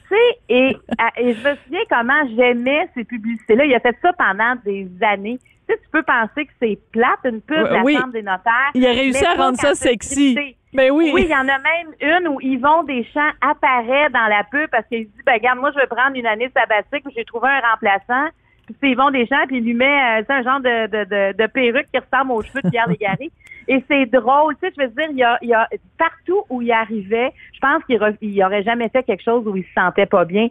[0.10, 0.78] Tu sais, et
[1.18, 3.66] je me souviens comment j'aimais ces publicités-là.
[3.66, 5.40] Il a fait ça pendant des années.
[5.68, 7.96] Tu sais, tu peux penser que c'est plate, une pub de la Oui.
[7.98, 8.72] Chambre des notaires.
[8.74, 10.32] Il a réussi mais à rendre ça sexy.
[10.32, 10.56] scripté.
[10.74, 11.12] Ben oui.
[11.14, 14.86] Oui, il y en a même une où Yvon Deschamps apparaît dans la pub parce
[14.88, 18.30] qu'il dit, ben regarde, moi je vais prendre une année sabbatique, j'ai trouvé un remplaçant.
[18.66, 19.86] Puis c'est Yvon Deschamps, puis il lui met
[20.20, 23.32] euh, un genre de, de, de, de perruque qui ressemble aux cheveux de Pierre Légaré.
[23.68, 26.44] Et c'est drôle, tu sais, je veux dire, il y a, il y a partout
[26.50, 29.74] où il arrivait, je pense qu'il il aurait jamais fait quelque chose où il se
[29.74, 30.48] sentait pas bien,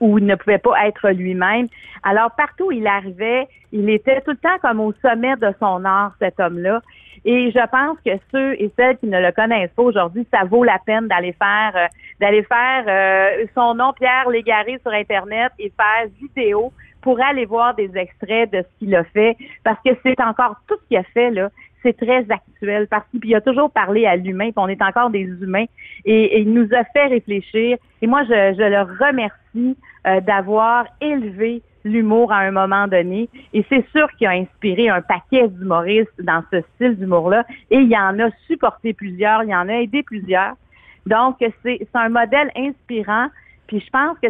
[0.00, 1.68] où il ne pouvait pas être lui-même.
[2.02, 5.84] Alors partout où il arrivait, il était tout le temps comme au sommet de son
[5.84, 6.80] art, cet homme-là.
[7.26, 10.62] Et je pense que ceux et celles qui ne le connaissent pas aujourd'hui, ça vaut
[10.62, 11.86] la peine d'aller faire euh,
[12.20, 17.74] d'aller faire euh, son nom Pierre Légaré sur internet et faire vidéo pour aller voir
[17.74, 21.02] des extraits de ce qu'il a fait parce que c'est encore tout ce qu'il a
[21.02, 21.50] fait là,
[21.84, 25.22] c'est très actuel parce qu'il a toujours parlé à l'humain, puis on est encore des
[25.22, 25.66] humains
[26.04, 31.62] et, il nous a fait réfléchir et moi je, je le remercie euh, d'avoir élevé
[31.84, 33.28] l'humour à un moment donné.
[33.52, 37.46] Et c'est sûr qu'il a inspiré un paquet d'humoristes dans ce style d'humour-là.
[37.70, 40.54] Et il en a supporté plusieurs, il en a aidé plusieurs.
[41.06, 43.28] Donc, c'est un modèle inspirant.
[43.66, 44.28] Puis je pense que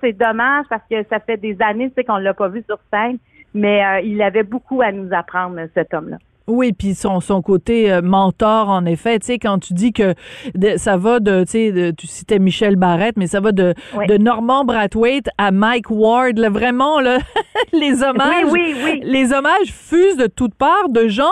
[0.00, 3.18] c'est dommage parce que ça fait des années qu'on l'a pas vu sur scène,
[3.54, 6.18] mais euh, il avait beaucoup à nous apprendre, cet homme-là.
[6.48, 10.14] Oui, puis son, son côté euh, mentor, en effet, tu sais, quand tu dis que
[10.54, 14.06] de- ça va de, tu sais, tu citais Michel Barrette, mais ça va de, Oui.
[14.06, 17.18] de Normand Brathwaite à Mike Ward, là, vraiment, là,
[17.72, 19.00] les hommages, Oui, oui, oui.
[19.04, 21.24] les hommages fusent de toutes parts de gens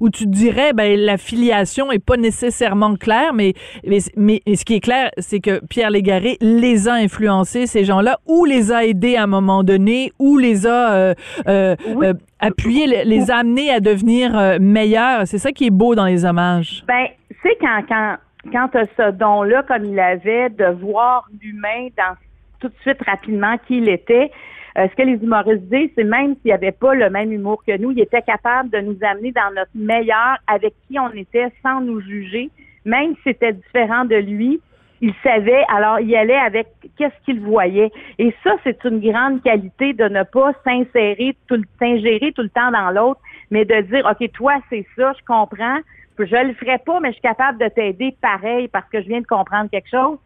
[0.00, 3.54] où tu dirais, ben, la filiation est pas nécessairement claire, mais,
[3.86, 8.18] mais, mais ce qui est clair, c'est que Pierre Légaré les a influencés, ces gens-là,
[8.26, 11.14] ou les a aidés à un moment donné, ou les a euh,
[11.48, 15.26] euh, euh, appuyés, les, les a amenés à devenir meilleurs.
[15.26, 16.84] C'est ça qui est beau dans les hommages.
[16.86, 18.16] Ben, tu sais, quand, quand,
[18.52, 22.16] quand tu ce don-là, comme il avait, de voir l'humain dans
[22.60, 24.30] tout de suite rapidement qui il était,
[24.76, 27.76] euh, ce que les humoristes c'est même s'il n'y avait pas le même humour que
[27.76, 31.80] nous, il était capable de nous amener dans notre meilleur avec qui on était sans
[31.80, 32.50] nous juger,
[32.84, 34.60] même si c'était différent de lui.
[35.00, 37.92] Il savait, alors il allait avec qu'est-ce qu'il voyait.
[38.18, 42.70] Et ça, c'est une grande qualité de ne pas s'insérer, tout, s'ingérer tout le temps
[42.70, 45.78] dans l'autre, mais de dire, OK, toi, c'est ça, je comprends,
[46.18, 49.20] je le ferai pas, mais je suis capable de t'aider pareil parce que je viens
[49.20, 50.18] de comprendre quelque chose.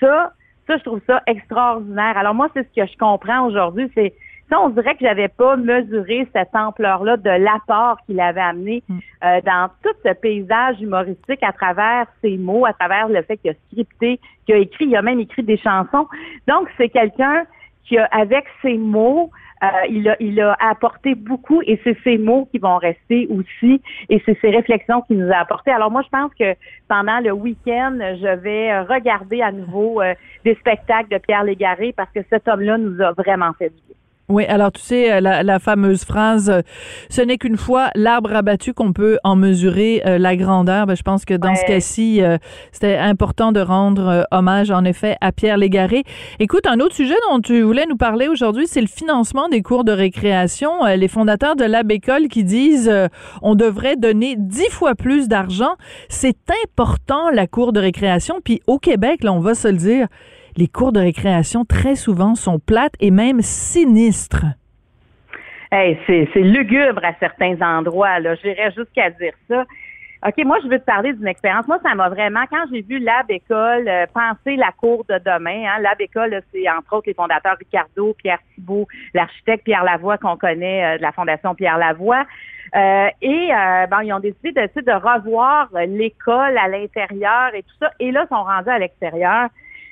[0.00, 0.32] Ça,
[0.66, 2.16] ça, je trouve ça extraordinaire.
[2.16, 4.14] Alors moi, c'est ce que je comprends aujourd'hui, c'est
[4.50, 9.40] ça, on dirait que j'avais pas mesuré cette ampleur-là de l'apport qu'il avait amené euh,
[9.40, 13.54] dans tout ce paysage humoristique à travers ses mots, à travers le fait qu'il a
[13.70, 16.06] scripté, qu'il a écrit, il a même écrit des chansons.
[16.46, 17.44] Donc, c'est quelqu'un
[17.84, 19.30] qui a, avec ses mots,
[19.64, 23.80] euh, il, a, il a apporté beaucoup et c'est ces mots qui vont rester aussi
[24.08, 25.70] et c'est ces réflexions qu'il nous a apportées.
[25.70, 26.54] Alors moi, je pense que
[26.88, 32.10] pendant le week-end, je vais regarder à nouveau euh, des spectacles de Pierre Légaré parce
[32.12, 33.93] que cet homme-là nous a vraiment fait du bien.
[34.30, 36.62] Oui, alors tu sais, euh, la, la fameuse phrase euh,
[37.10, 40.86] Ce n'est qu'une fois l'arbre abattu qu'on peut en mesurer euh, la grandeur.
[40.86, 42.38] Ben, je pense que dans ce cas-ci, euh,
[42.72, 46.04] c'était important de rendre hommage, en effet, à Pierre Légaré.
[46.38, 49.84] Écoute, un autre sujet dont tu voulais nous parler aujourd'hui, c'est le financement des cours
[49.84, 50.84] de récréation.
[50.86, 53.08] Les fondateurs de Lab École qui disent euh,
[53.42, 55.74] on devrait donner dix fois plus d'argent.
[56.08, 58.40] C'est important, la cour de récréation.
[58.42, 60.06] Puis au Québec, là, on va se le dire,
[60.56, 64.44] les cours de récréation, très souvent, sont plates et même sinistres.
[65.72, 68.20] Hey, c'est, lugubre à certains endroits.
[68.42, 69.64] J'irais jusqu'à dire ça.
[70.26, 71.66] OK, moi, je veux te parler d'une expérience.
[71.68, 75.64] Moi, ça m'a vraiment, quand j'ai vu Lab École euh, penser la cour de demain,
[75.66, 80.38] hein, Lab École, c'est entre autres les fondateurs Ricardo, Pierre Thibault, l'architecte Pierre Lavoie qu'on
[80.38, 82.24] connaît euh, de la Fondation Pierre Lavoie.
[82.74, 87.74] Euh, et euh, bon, ils ont décidé de, de revoir l'école à l'intérieur et tout
[87.80, 87.90] ça.
[88.00, 89.48] Et là, ils sont rendus à l'extérieur.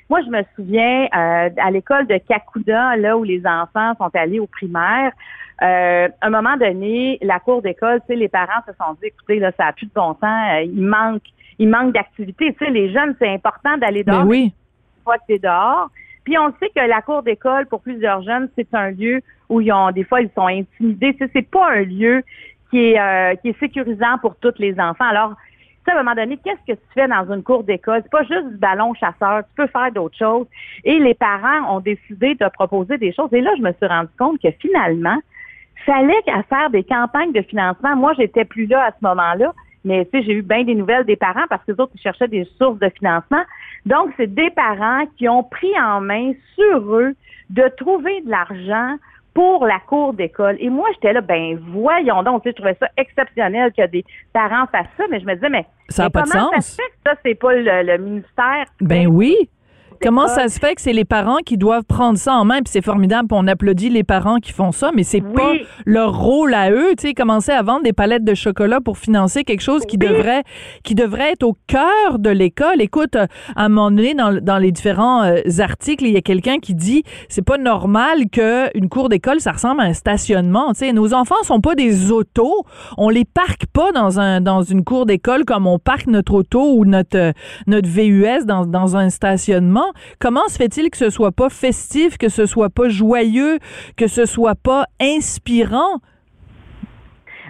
[0.09, 4.39] Moi, je me souviens euh, à l'école de Kakuda, là où les enfants sont allés
[4.39, 5.11] au primaire.
[5.61, 9.07] Euh, à un moment donné, la cour d'école, tu sais, les parents se sont dit,
[9.07, 11.23] écoutez, là, ça n'a plus de bon sens, euh, il manque,
[11.59, 12.53] il manque d'activité.
[12.53, 14.23] Tu sais, les jeunes, c'est important d'aller dehors.
[14.23, 14.43] Ben oui.
[14.97, 15.89] Une fois que t'es dehors.
[16.23, 19.71] Puis on sait que la cour d'école, pour plusieurs jeunes, c'est un lieu où ils
[19.71, 21.13] ont, des fois, ils sont intimidés.
[21.13, 22.23] Tu sais, c'est pas un lieu
[22.69, 25.05] qui est, euh, qui est sécurisant pour tous les enfants.
[25.05, 25.35] Alors,
[25.85, 28.01] sais, à un moment donné, qu'est-ce que tu fais dans une cour d'école?
[28.03, 30.47] C'est pas juste du ballon chasseur, tu peux faire d'autres choses.
[30.83, 33.33] Et les parents ont décidé de proposer des choses.
[33.33, 35.17] Et là, je me suis rendu compte que finalement,
[35.85, 37.95] fallait qu'à faire des campagnes de financement.
[37.95, 39.53] Moi, j'étais plus là à ce moment-là,
[39.85, 42.01] mais tu sais, j'ai eu bien des nouvelles des parents parce que les autres, ils
[42.01, 43.43] cherchaient des sources de financement.
[43.85, 47.15] Donc, c'est des parents qui ont pris en main sur eux
[47.49, 48.95] de trouver de l'argent
[49.33, 50.57] pour la cour d'école.
[50.59, 54.05] Et moi, j'étais là, ben voyons donc, tu sais, je trouvais ça exceptionnel que des
[54.31, 56.51] parents fassent ça, mais je me disais, mais, Ça a mais pas de sens.
[56.53, 59.49] ça se fait que ça, c'est pas le, le ministère Ben oui.
[60.03, 62.65] Comment ça se fait que c'est les parents qui doivent prendre ça en main, puis
[62.67, 65.53] c'est formidable, puis on applaudit les parents qui font ça, mais c'est pas
[65.85, 69.45] leur rôle à eux, tu sais, commencer à vendre des palettes de chocolat pour financer
[69.45, 70.43] quelque chose qui devrait
[70.83, 72.81] qui devrait être au cœur de l'école.
[72.81, 76.57] Écoute, à un moment donné, dans, dans les différents euh, articles, il y a quelqu'un
[76.57, 80.73] qui dit c'est pas normal qu'une cour d'école, ça ressemble à un stationnement.
[80.73, 82.65] Tu sais, nos enfants sont pas des autos.
[82.97, 86.73] On les parque pas dans un dans une cour d'école comme on parque notre auto
[86.75, 87.31] ou notre euh,
[87.67, 89.92] notre VUS dans, dans un stationnement.
[90.19, 93.59] Comment se fait-il que ce soit pas festif, que ce soit pas joyeux,
[93.97, 95.99] que ce soit pas inspirant?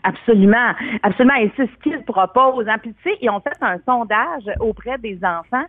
[0.04, 1.36] Absolument, absolument.
[1.36, 2.68] Et c'est ce qu'ils proposent.
[2.68, 2.78] Hein.
[2.82, 5.66] Puis tu sais, ils ont fait un sondage auprès des enfants.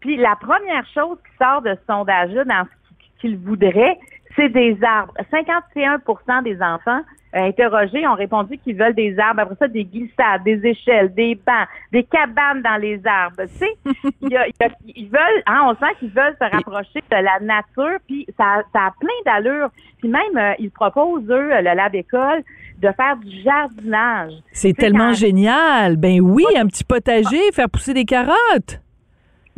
[0.00, 3.98] Puis la première chose qui sort de ce sondage-là dans ce qu'ils voudraient,
[4.36, 5.14] c'est des arbres.
[5.32, 7.00] 51% des enfants
[7.32, 9.40] interrogés ont répondu qu'ils veulent des arbres.
[9.40, 13.42] Après ça, des glissades, des échelles, des bancs, des cabanes dans les arbres.
[13.42, 13.76] Tu sais,
[14.86, 18.86] ils veulent, hein, on sent qu'ils veulent se rapprocher de la nature, puis ça, ça
[18.86, 19.70] a plein d'allures.
[19.98, 22.42] Puis même, euh, ils proposent, eux, le lab école,
[22.80, 24.32] de faire du jardinage.
[24.52, 25.96] C'est tellement génial.
[25.96, 28.80] Ben oui, un petit potager, faire pousser des carottes.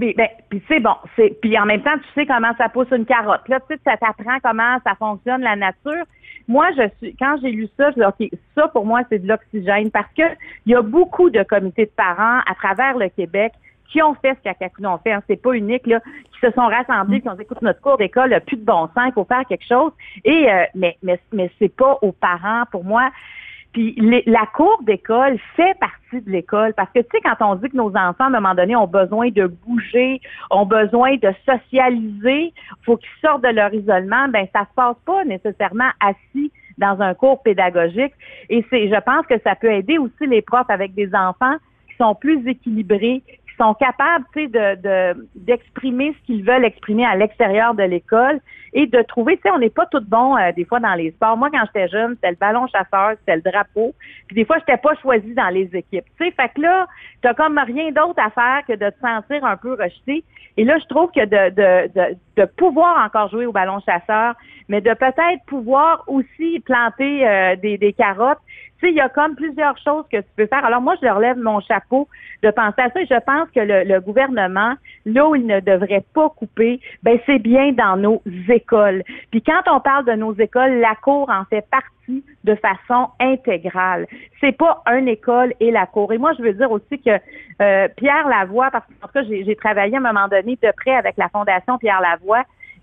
[0.01, 3.05] Ben, puis c'est bon, c'est puis en même temps tu sais comment ça pousse une
[3.05, 3.47] carotte.
[3.49, 6.05] Là, tu sais, ça t'apprend comment ça fonctionne la nature.
[6.49, 9.29] Moi, je suis quand j'ai lu ça, je dis OK, ça pour moi c'est de
[9.29, 10.23] l'oxygène parce que
[10.65, 13.53] il y a beaucoup de comités de parents à travers le Québec
[13.93, 15.13] qui ont fait ce qu'Acacou ont fait.
[15.13, 16.01] Hein, c'est pas unique là,
[16.33, 18.89] qui se sont rassemblés, qui ont dit écoute notre cours d'école a plus de bon
[18.95, 19.93] sens, il faut faire quelque chose.
[20.25, 23.11] Et euh, mais mais mais c'est pas aux parents pour moi.
[23.73, 23.95] Puis
[24.27, 27.77] la cour d'école fait partie de l'école parce que tu sais quand on dit que
[27.77, 32.53] nos enfants à un moment donné ont besoin de bouger, ont besoin de socialiser,
[32.83, 37.15] faut qu'ils sortent de leur isolement, ben ça se passe pas nécessairement assis dans un
[37.15, 38.13] cours pédagogique.
[38.49, 41.57] Et c'est je pense que ça peut aider aussi les profs avec des enfants
[41.89, 43.23] qui sont plus équilibrés,
[43.61, 48.41] sont capables, de, d'exprimer ce qu'ils veulent exprimer à l'extérieur de l'école
[48.73, 51.11] et de trouver, tu sais, on n'est pas tout bon euh, des fois dans les
[51.11, 51.37] sports.
[51.37, 53.95] Moi, quand j'étais jeune, c'était le ballon chasseur, c'était le drapeau.
[54.29, 56.05] Puis des fois, je n'étais pas choisie dans les équipes.
[56.19, 56.87] Tu sais, fait que là,
[57.21, 60.25] t'as comme rien d'autre à faire que de te sentir un peu rejeté.
[60.57, 64.35] Et là, je trouve que de, de, de, de pouvoir encore jouer au ballon chasseur,
[64.69, 68.39] mais de peut-être pouvoir aussi planter euh, des, des carottes,
[68.81, 70.65] tu sais, il y a comme plusieurs choses que tu peux faire.
[70.65, 72.09] Alors moi, je leur lève mon chapeau
[72.43, 73.01] de penser à ça.
[73.01, 74.75] Et je pense que le, gouvernement,
[75.05, 79.03] là où il ne devrait pas couper, ben c'est bien dans nos écoles.
[79.31, 84.07] Puis quand on parle de nos écoles, la cour en fait partie de façon intégrale.
[84.41, 86.13] C'est pas une école et la cour.
[86.13, 87.11] Et moi, je veux dire aussi que
[87.61, 91.29] euh, Pierre Lavoie, parce que j'ai travaillé à un moment donné de près avec la
[91.29, 92.30] Fondation Pierre Lavoie,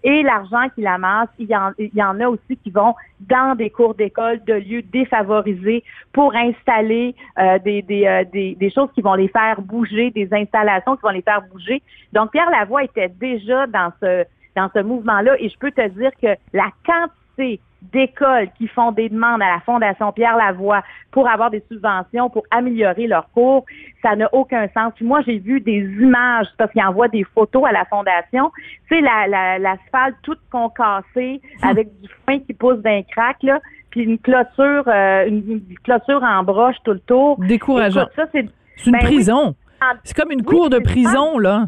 [0.04, 1.56] et l'argent qu'il amasse, il y,
[2.04, 5.84] en, a aussi qui vont dans des cours d'école de lieux défavorisés
[6.14, 11.10] pour installer euh, euh, des, choses qui vont les faire bouger, des installations qui vont
[11.10, 11.82] les faire bouger.
[12.14, 16.70] Donc, Pierre Lavoie était déjà dans ce mouvement-là et je peux te dire que la
[16.86, 22.30] quantité d'écoles qui font des demandes à la Fondation Pierre Lavoie pour avoir des subventions
[22.30, 23.66] pour améliorer leurs cours,
[24.02, 24.94] ça n'a aucun sens.
[25.02, 28.52] moi, j'ai vu des images parce qu'ils envoient des photos à la Fondation.
[28.90, 31.70] Tu sais, l'asphalte la, toute concassée hum.
[31.70, 33.60] avec du foin qui pousse d'un crack, là,
[33.90, 37.38] puis une clôture, euh, une, clôture en broche tout le tour.
[37.40, 38.08] Décourageant.
[38.16, 38.40] c'est
[38.86, 39.56] une ben prison.
[40.04, 41.68] c'est comme une cour de prison, là.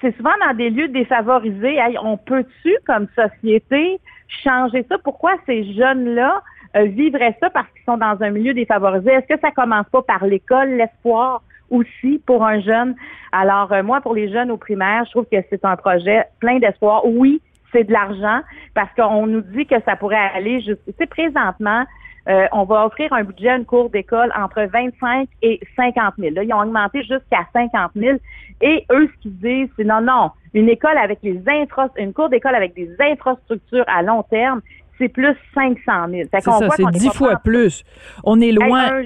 [0.00, 1.78] C'est souvent dans des lieux défavorisés.
[2.02, 4.96] on peut-tu, comme société, changer ça?
[5.02, 6.42] Pourquoi ces jeunes-là
[6.76, 9.10] euh, vivraient ça parce qu'ils sont dans un milieu défavorisé?
[9.10, 12.94] Est-ce que ça commence pas par l'école, l'espoir aussi pour un jeune?
[13.32, 16.58] Alors, euh, moi, pour les jeunes au primaire, je trouve que c'est un projet plein
[16.58, 17.06] d'espoir.
[17.06, 17.40] Oui,
[17.72, 18.40] c'est de l'argent
[18.74, 21.84] parce qu'on nous dit que ça pourrait aller juste, tu présentement,
[22.28, 26.34] euh, on va offrir un budget à une cour d'école entre 25 et 50 000.
[26.34, 28.18] Là, ils ont augmenté jusqu'à 50 000.
[28.62, 32.28] Et eux, ce qu'ils disent, c'est non, non, une école avec les infra une cour
[32.30, 34.62] d'école avec des infrastructures à long terme,
[34.98, 35.74] c'est plus 500
[36.10, 36.28] 000.
[36.32, 37.84] C'est ça, c'est dix fois plus.
[38.22, 39.02] On est loin.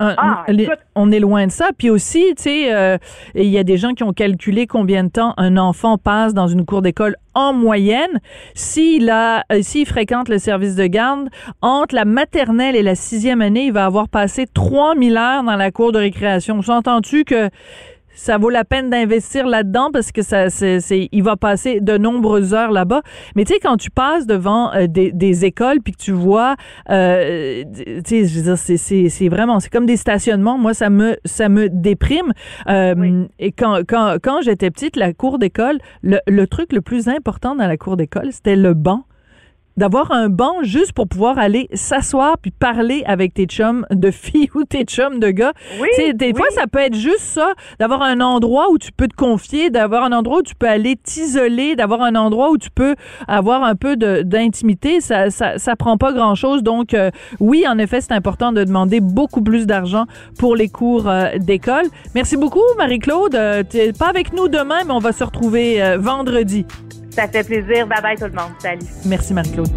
[0.00, 0.44] Ah,
[0.94, 1.70] on est loin de ça.
[1.76, 2.98] Puis aussi, tu sais, euh,
[3.34, 6.48] il y a des gens qui ont calculé combien de temps un enfant passe dans
[6.48, 8.20] une cour d'école en moyenne.
[8.54, 11.28] S'il a, euh, s'il fréquente le service de garde,
[11.62, 15.70] entre la maternelle et la sixième année, il va avoir passé 3000 heures dans la
[15.70, 16.60] cour de récréation.
[16.62, 17.50] S'entends-tu que
[18.14, 22.54] ça vaut la peine d'investir là-dedans parce que ça, c'est, il va passer de nombreuses
[22.54, 23.02] heures là-bas.
[23.36, 26.56] Mais tu sais, quand tu passes devant euh, des, des, écoles puis que tu vois,
[26.90, 30.58] euh, tu sais, je veux dire, c'est, c'est, c'est vraiment, c'est comme des stationnements.
[30.58, 32.32] Moi, ça me, ça me déprime.
[32.68, 37.08] Euh, et quand, quand, quand j'étais petite, la cour d'école, le, le truc le plus
[37.08, 39.04] important dans la cour d'école, c'était le banc
[39.76, 44.50] d'avoir un banc juste pour pouvoir aller s'asseoir puis parler avec tes chums de filles
[44.54, 45.52] ou tes chums de gars.
[45.80, 46.34] Oui, Tu des oui.
[46.36, 50.04] fois, ça peut être juste ça, d'avoir un endroit où tu peux te confier, d'avoir
[50.04, 52.94] un endroit où tu peux aller t'isoler, d'avoir un endroit où tu peux
[53.26, 55.00] avoir un peu d'intimité.
[55.00, 56.62] Ça, ça, ça prend pas grand-chose.
[56.62, 57.10] Donc, euh,
[57.40, 60.04] oui, en effet, c'est important de demander beaucoup plus d'argent
[60.38, 61.84] pour les cours euh, d'école.
[62.14, 63.34] Merci beaucoup, Marie-Claude.
[63.34, 66.66] Euh, T'es pas avec nous demain, mais on va se retrouver euh, vendredi.
[67.14, 67.86] Ça fait plaisir.
[67.86, 68.52] Bye bye tout le monde.
[68.58, 68.86] Salut.
[69.04, 69.68] Merci, Marie-Claude.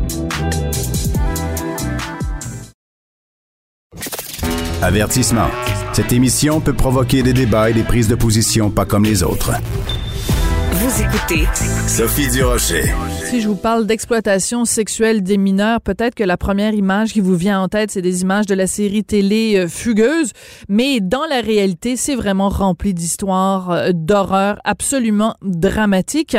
[4.81, 5.49] Avertissement.
[5.93, 9.51] Cette émission peut provoquer des débats et des prises de position pas comme les autres.
[10.98, 11.45] Vous écoutez
[11.88, 12.86] Sophie Durocher.
[13.26, 17.36] Si je vous parle d'exploitation sexuelle des mineurs, peut-être que la première image qui vous
[17.36, 20.32] vient en tête, c'est des images de la série télé euh, Fugueuse,
[20.70, 26.38] mais dans la réalité, c'est vraiment rempli d'histoires euh, d'horreur absolument dramatiques.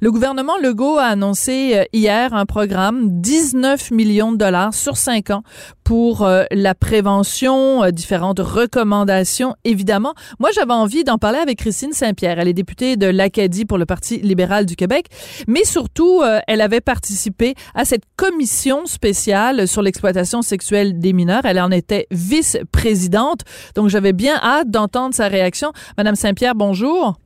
[0.00, 5.30] Le gouvernement Legault a annoncé euh, hier un programme 19 millions de dollars sur cinq
[5.30, 5.44] ans
[5.92, 10.14] pour euh, la prévention, euh, différentes recommandations, évidemment.
[10.38, 12.38] Moi, j'avais envie d'en parler avec Christine Saint-Pierre.
[12.38, 15.08] Elle est députée de l'Acadie pour le Parti libéral du Québec,
[15.48, 21.44] mais surtout, euh, elle avait participé à cette commission spéciale sur l'exploitation sexuelle des mineurs.
[21.44, 23.40] Elle en était vice-présidente,
[23.74, 25.72] donc j'avais bien hâte d'entendre sa réaction.
[25.98, 27.18] Madame Saint-Pierre, bonjour.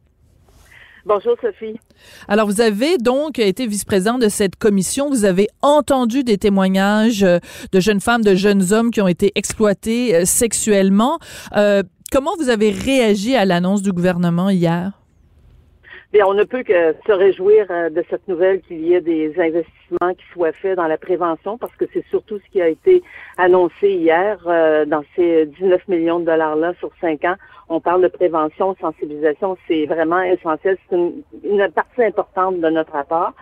[1.07, 1.78] Bonjour Sophie.
[2.26, 5.09] Alors, vous avez donc été vice-présidente de cette commission.
[5.09, 7.38] Vous avez entendu des témoignages euh,
[7.70, 11.20] de jeunes femmes, de jeunes hommes qui ont été exploités euh, sexuellement.
[11.57, 15.00] Euh, comment vous avez réagi à l'annonce du gouvernement hier?
[16.12, 19.32] Bien, on ne peut que se réjouir de cette nouvelle qu'il y ait des
[19.87, 23.03] investissements qui soient faits dans la prévention parce que c'est surtout ce qui a été
[23.39, 27.37] annoncé hier euh, dans ces 19 millions de dollars-là sur cinq ans.
[27.68, 30.78] On parle de prévention, sensibilisation, c'est vraiment essentiel.
[30.89, 33.32] C'est une, une partie importante de notre rapport.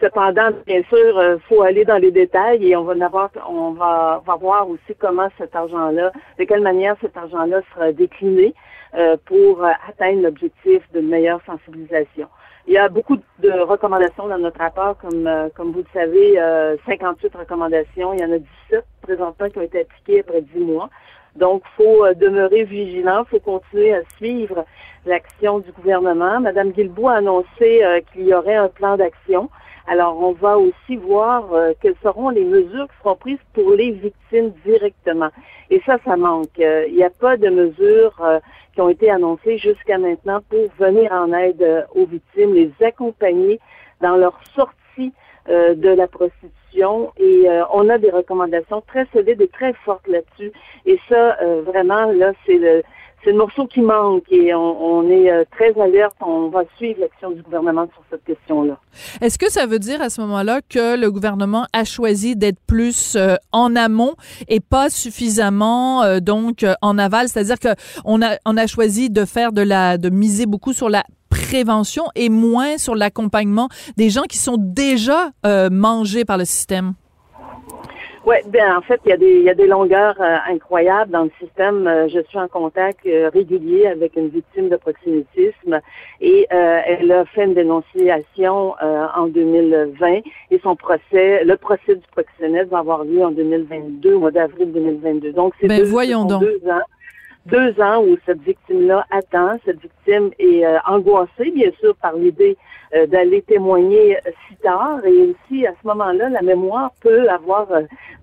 [0.00, 4.22] Cependant, bien sûr, il faut aller dans les détails et on va avoir, on va,
[4.26, 8.54] va voir aussi comment cet argent-là, de quelle manière cet argent-là sera décliné
[8.94, 12.28] euh, pour euh, atteindre l'objectif d'une meilleure sensibilisation.
[12.66, 16.40] Il y a beaucoup de recommandations dans notre rapport, comme, euh, comme vous le savez,
[16.40, 18.12] euh, 58 recommandations.
[18.12, 20.90] Il y en a 17 présentement qui ont été appliquées après 10 mois.
[21.36, 24.64] Donc, il faut euh, demeurer vigilant, il faut continuer à suivre
[25.04, 26.40] l'action du gouvernement.
[26.40, 29.50] Madame Guilbeault a annoncé euh, qu'il y aurait un plan d'action.
[29.86, 33.92] Alors, on va aussi voir euh, quelles seront les mesures qui seront prises pour les
[33.92, 35.28] victimes directement.
[35.70, 36.58] Et ça, ça manque.
[36.58, 38.20] Il n'y a pas de mesures
[38.76, 43.58] qui ont été annoncées jusqu'à maintenant pour venir en aide euh, aux victimes, les accompagner
[44.02, 45.14] dans leur sortie
[45.48, 47.10] euh, de la prostitution.
[47.16, 50.52] Et euh, on a des recommandations très solides et très fortes là-dessus.
[50.84, 52.82] Et ça, euh, vraiment, là, c'est le
[53.26, 56.14] c'est le morceau qui manque et on, est euh, très alerte.
[56.20, 58.78] On va suivre l'action du gouvernement sur cette question-là.
[59.20, 63.16] Est-ce que ça veut dire à ce moment-là que le gouvernement a choisi d'être plus
[63.16, 64.14] euh, en amont
[64.46, 67.74] et pas suffisamment euh, donc en aval, c'est-à-dire que
[68.04, 72.04] on a on a choisi de faire de la de miser beaucoup sur la prévention
[72.14, 75.30] et moins sur l'accompagnement des gens qui sont déjà
[75.70, 76.94] mangés par le système.
[78.26, 81.12] Oui, bien en fait, il y a des il y a des longueurs euh, incroyables
[81.12, 81.86] dans le système.
[81.86, 85.80] Euh, je suis en contact euh, régulier avec une victime de proxénétisme
[86.20, 91.94] et euh, elle a fait une dénonciation euh, en 2020 et son procès, le procès
[91.94, 95.32] du proxénète va avoir lieu en 2022, au mois d'avril 2022.
[95.32, 96.42] Donc c'est Ben, deux, voyons ce sont donc.
[96.42, 96.82] deux ans.
[97.46, 99.56] Deux ans où cette victime-là attend.
[99.64, 102.56] Cette victime est euh, angoissée, bien sûr, par l'idée
[102.94, 104.98] euh, d'aller témoigner euh, si tard.
[105.04, 107.68] Et aussi, à ce moment-là, la mémoire peut avoir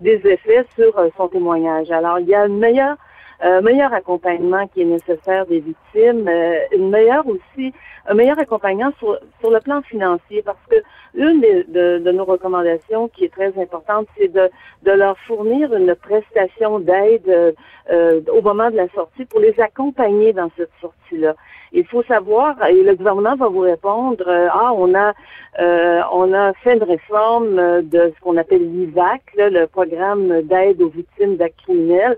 [0.02, 1.90] des effets sur son témoignage.
[1.90, 2.98] Alors, il y a une meilleure,
[3.44, 7.74] euh, meilleur accompagnement qui est nécessaire des victimes, euh, une meilleure aussi,
[8.08, 10.76] un meilleur accompagnement sur, sur le plan financier, parce que
[11.14, 14.50] l'une des- de, de nos recommandations qui est très importante, c'est de,
[14.84, 17.54] de leur fournir une prestation d'aide
[17.92, 21.34] euh, au moment de la sortie pour les accompagner dans cette sortie-là.
[21.72, 25.14] Il faut savoir, et le gouvernement va vous répondre, euh, ah, on a
[25.60, 30.90] euh, on a fait une réforme de ce qu'on appelle l'IVAC, le programme d'aide aux
[30.90, 32.18] victimes d'actes criminels.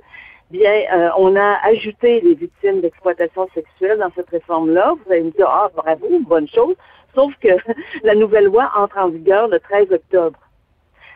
[0.51, 4.93] Bien, euh, on a ajouté les victimes d'exploitation sexuelle dans cette réforme-là.
[4.93, 6.75] Vous allez me dire, ah, bravo, bonne chose.
[7.15, 7.49] Sauf que
[8.03, 10.39] la nouvelle loi entre en vigueur le 13 octobre.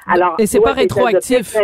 [0.08, 1.56] Alors, Et c'est pas rétroactif.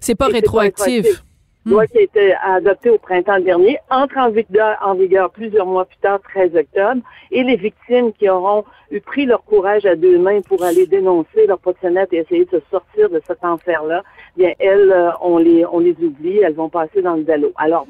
[0.00, 1.24] C'est pas rétroactif.
[1.64, 6.18] Loi qui a été adoptée au printemps dernier, entre en vigueur, plusieurs mois plus tard,
[6.34, 10.64] 13 octobre, et les victimes qui auront eu pris leur courage à deux mains pour
[10.64, 14.02] aller dénoncer leur proxénète et essayer de se sortir de cet enfer-là,
[14.36, 17.52] bien elles, euh, on les on les oublie, elles vont passer dans le dallo.
[17.54, 17.86] Alors,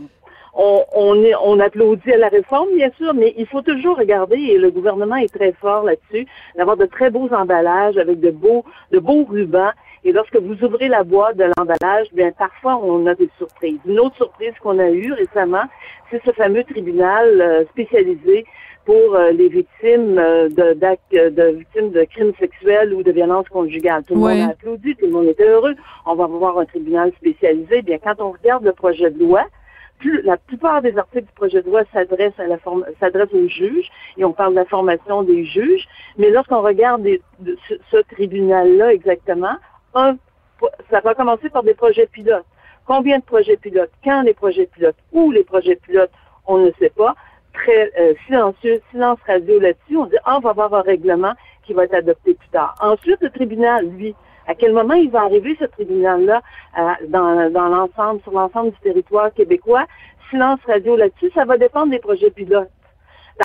[0.55, 0.85] on,
[1.43, 5.17] on applaudit à la réforme, bien sûr, mais il faut toujours regarder, et le gouvernement
[5.17, 9.73] est très fort là-dessus, d'avoir de très beaux emballages avec de beaux, de beaux rubans
[10.05, 13.79] Et lorsque vous ouvrez la boîte de l'emballage, bien parfois on a des surprises.
[13.87, 15.63] Une autre surprise qu'on a eue récemment,
[16.11, 18.45] c'est ce fameux tribunal euh, spécialisé
[18.85, 24.03] pour euh, les victimes euh, de, victimes de crimes sexuels ou de violences conjugales.
[24.03, 25.77] Tout le monde a applaudi, tout le monde était heureux.
[26.05, 27.83] On va avoir un tribunal spécialisé.
[27.83, 29.45] Bien, quand on regarde le projet de loi,
[30.01, 32.59] plus, la plupart des articles du projet de loi s'adressent à la
[32.99, 35.87] s'adressent aux juges et on parle de la formation des juges.
[36.19, 39.55] Mais lorsqu'on regarde des- de ce, ce tribunal-là exactement,
[39.95, 42.47] ça va commencer par des projets pilotes.
[42.87, 43.91] Combien de projets pilotes?
[44.05, 44.97] Quand les projets pilotes?
[45.13, 46.11] Où les projets pilotes?
[46.47, 47.15] On ne sait pas.
[47.53, 49.97] Très euh, silencieux, silence radio là-dessus.
[49.97, 51.35] On dit, ah, on va avoir un règlement
[51.65, 52.75] qui va être adopté plus tard.
[52.81, 54.15] Ensuite, le tribunal, lui,
[54.47, 56.43] à quel moment il va arriver ce tribunal-là
[56.79, 59.87] euh, dans, dans l'ensemble, sur l'ensemble du territoire québécois?
[60.31, 62.71] Silence radio là-dessus, ça va dépendre des projets pilotes.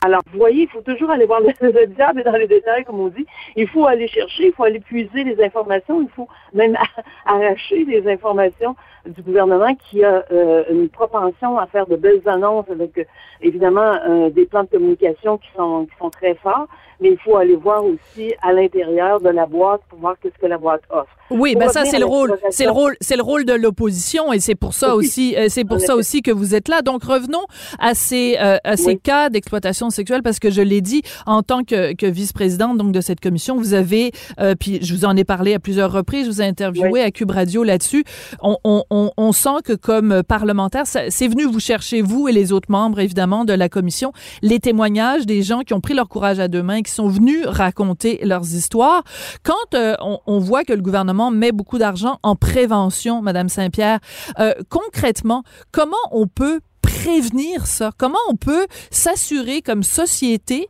[0.03, 2.99] Alors, vous voyez, il faut toujours aller voir le, le diable dans les détails, comme
[2.99, 3.25] on dit.
[3.55, 6.77] Il faut aller chercher, il faut aller puiser les informations, il faut même
[7.25, 8.75] arracher les informations
[9.05, 13.05] du gouvernement qui a euh, une propension à faire de belles annonces avec, euh,
[13.41, 16.67] évidemment, euh, des plans de communication qui sont, qui sont très forts,
[16.99, 20.47] mais il faut aller voir aussi à l'intérieur de la boîte pour voir qu'est-ce que
[20.47, 21.16] la boîte offre.
[21.29, 24.39] Oui, ben ça c'est le rôle, c'est le rôle, c'est le rôle de l'opposition et
[24.39, 25.05] c'est pour ça Oui.
[25.05, 26.81] aussi, euh, c'est pour ça aussi que vous êtes là.
[26.81, 27.43] Donc revenons
[27.79, 28.99] à ces euh, à ces Oui.
[29.01, 33.01] cas d'exploitation sexuelle parce que je l'ai dit en tant que, que vice-présidente donc de
[33.01, 36.31] cette commission, vous avez euh, puis je vous en ai parlé à plusieurs reprises, je
[36.31, 38.03] vous ai interviewé à Cube Radio là-dessus.
[38.41, 42.51] On, on, on, on sent que comme parlementaire, c'est venu vous chercher vous et les
[42.53, 44.11] autres membres évidemment de la commission
[44.41, 47.45] les témoignages des gens qui ont pris leur courage à deux mains, qui sont venus
[47.45, 49.03] raconter leurs histoires.
[49.43, 53.99] Quand euh, on, on voit que le gouvernement met beaucoup d'argent en prévention, Madame Saint-Pierre,
[54.39, 57.91] euh, concrètement, comment on peut prévenir ça?
[57.97, 60.67] Comment on peut s'assurer comme société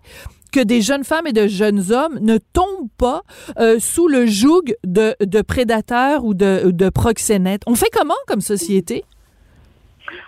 [0.51, 3.21] que des jeunes femmes et de jeunes hommes ne tombent pas
[3.59, 7.61] euh, sous le joug de, de prédateurs ou de, de proxénètes?
[7.67, 9.03] On fait comment comme société?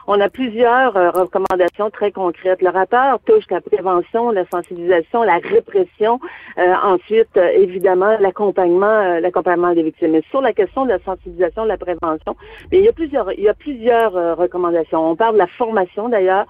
[0.07, 2.61] On a plusieurs euh, recommandations très concrètes.
[2.61, 6.19] Le rapport touche la prévention, la sensibilisation, la répression,
[6.57, 10.11] euh, ensuite euh, évidemment l'accompagnement, euh, l'accompagnement des victimes.
[10.11, 12.35] Mais sur la question de la sensibilisation, de la prévention,
[12.71, 15.11] il y a plusieurs, il y a plusieurs recommandations.
[15.11, 16.45] On parle de la formation d'ailleurs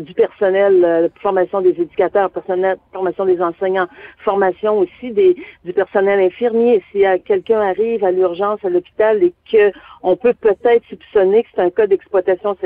[0.00, 2.30] du personnel, formation des éducateurs,
[2.92, 6.82] formation des enseignants, formation aussi des, du personnel infirmier.
[6.92, 9.72] Si quelqu'un arrive à l'urgence à l'hôpital et que
[10.02, 12.56] on peut peut-être soupçonner que c'est un cas d'exploitation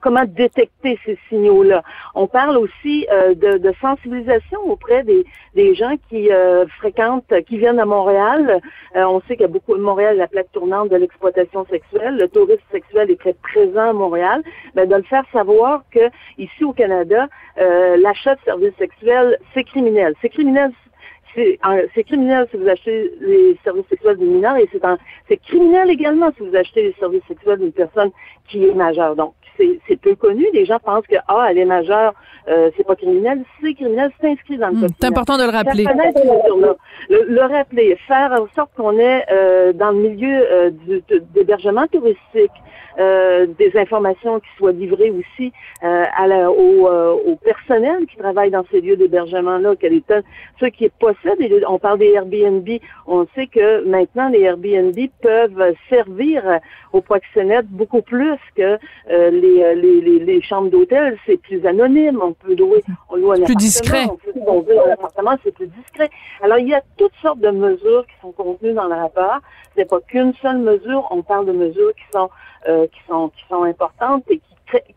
[0.00, 1.82] comment détecter ces signaux-là.
[2.14, 7.58] On parle aussi euh, de, de sensibilisation auprès des, des gens qui euh, fréquentent, qui
[7.58, 8.60] viennent à Montréal.
[8.96, 12.16] Euh, on sait qu'il y a beaucoup de Montréal, la plaque tournante de l'exploitation sexuelle.
[12.16, 14.42] Le tourisme sexuel est très présent à Montréal.
[14.74, 19.64] Ben, de le faire savoir que ici au Canada, euh, l'achat de services sexuels, c'est
[19.64, 20.14] criminel.
[20.20, 20.72] C'est criminel
[21.34, 24.68] c'est criminel si vous achetez les services sexuels d'une mineure et
[25.28, 28.10] c'est criminel également si vous achetez les services sexuels d'une personne
[28.48, 29.14] qui est majeure.
[29.88, 30.46] C'est peu connu.
[30.52, 32.14] Les gens pensent que, ah, elle est majeure,
[32.48, 33.42] euh, c'est pas criminel.
[33.62, 35.84] C'est criminel, c'est inscrit dans le Hmm, code c'est important de le rappeler.
[37.08, 40.70] Le, le rappeler, faire en sorte qu'on ait euh, dans le milieu euh,
[41.34, 42.50] d'hébergement touristique
[42.98, 45.52] euh, des informations qui soient livrées aussi
[45.82, 46.86] à la- au,
[47.30, 50.22] au personnel qui travaille dans ces lieux d'hébergement-là, que les tonnes-
[50.58, 52.68] ceux qui possèdent, et on parle des Airbnb,
[53.06, 56.42] on sait que maintenant les Airbnb peuvent servir
[56.92, 58.76] aux proxénètes beaucoup plus que
[59.10, 63.16] euh, les, euh, les, les, les chambres d'hôtel, c'est plus anonyme, on peut louer, on
[63.16, 64.06] loue un Plus appartement, discret.
[64.10, 64.16] on
[64.62, 66.10] peut louer un appartement, c'est plus discret.
[66.42, 69.38] Alors il y a toutes sortes de mesures qui sont contenues dans le rapport.
[69.76, 72.30] C'est pas qu'une seule mesure, on parle de mesures qui sont
[72.68, 74.44] euh, qui sont qui sont importantes et qui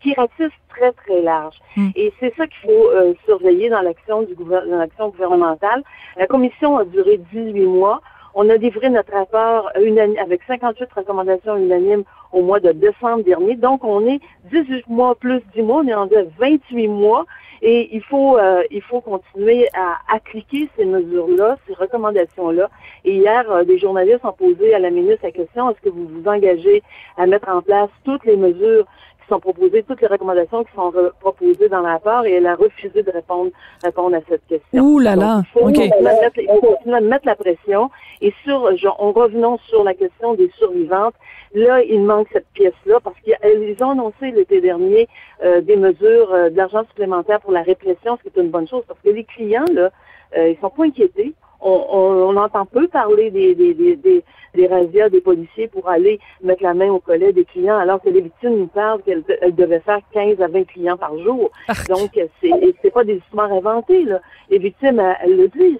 [0.01, 1.55] qui ratissent très très large.
[1.75, 1.89] Mm.
[1.95, 5.81] Et c'est ça qu'il faut euh, surveiller dans l'action du gouver- dans l'action gouvernementale.
[6.17, 8.01] La commission a duré 18 mois.
[8.35, 12.03] On a livré notre rapport avec 58 recommandations unanimes
[12.33, 13.55] au mois de décembre dernier.
[13.55, 14.19] Donc, on est
[14.51, 17.25] 18 mois plus 10 mois, on est à 28 mois.
[17.65, 22.69] Et il faut, euh, il faut continuer à appliquer ces mesures-là, ces recommandations-là.
[23.05, 26.05] Et hier, euh, des journalistes ont posé à la ministre la question, est-ce que vous
[26.09, 26.83] vous engagez
[27.15, 28.85] à mettre en place toutes les mesures
[29.23, 32.55] qui sont proposées, toutes les recommandations qui sont proposées dans le rapport, et elle a
[32.55, 33.51] refusé de répondre,
[33.83, 34.83] répondre à cette question.
[34.83, 35.75] Ouh là Donc, là, il faut OK.
[35.75, 37.89] continuer à mettre- il faut continuer à mettre la pression.
[38.21, 41.15] Et sur, je- en revenant sur la question des survivantes,
[41.53, 45.07] là, il manque cette pièce-là parce qu'ils ont annoncé l'été dernier
[45.43, 48.83] euh, des mesures euh, d'argent supplémentaire pour la répression, ce qui est une bonne chose
[48.87, 49.89] parce que les clients, là,
[50.37, 51.33] euh, ils sont pas inquiétés.
[51.63, 55.87] On, on, on entend peu parler des, des, des, des, des razzias des policiers pour
[55.87, 59.23] aller mettre la main au collet des clients, alors que les victimes nous parlent qu'elles
[59.41, 61.51] elles devaient faire 15 à 20 clients par jour.
[61.89, 64.03] Donc, c'est c'est pas des histoires inventées.
[64.03, 64.19] Là.
[64.49, 65.79] Les victimes, elles, le disent,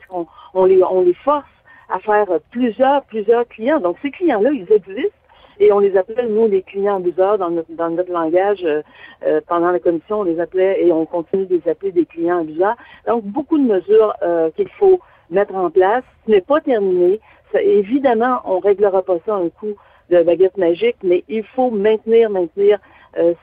[0.54, 1.46] on les, on les force
[1.90, 3.80] à faire plusieurs, plusieurs clients.
[3.80, 5.18] Donc, ces clients-là, ils existent
[5.60, 8.64] et on les appelait, nous, les clients abuseurs dans notre, dans notre langage.
[8.64, 8.82] Euh,
[9.26, 12.42] euh, pendant la commission, on les appelait et on continue de les appeler des clients
[12.42, 12.76] abuseurs.
[13.08, 16.03] Donc, beaucoup de mesures euh, qu'il faut mettre en place.
[16.26, 17.19] Ce n'est pas terminé.
[17.51, 19.76] Ça, évidemment, on réglera pas ça un coup
[20.09, 22.80] de baguette magique, mais il faut maintenir, maintenir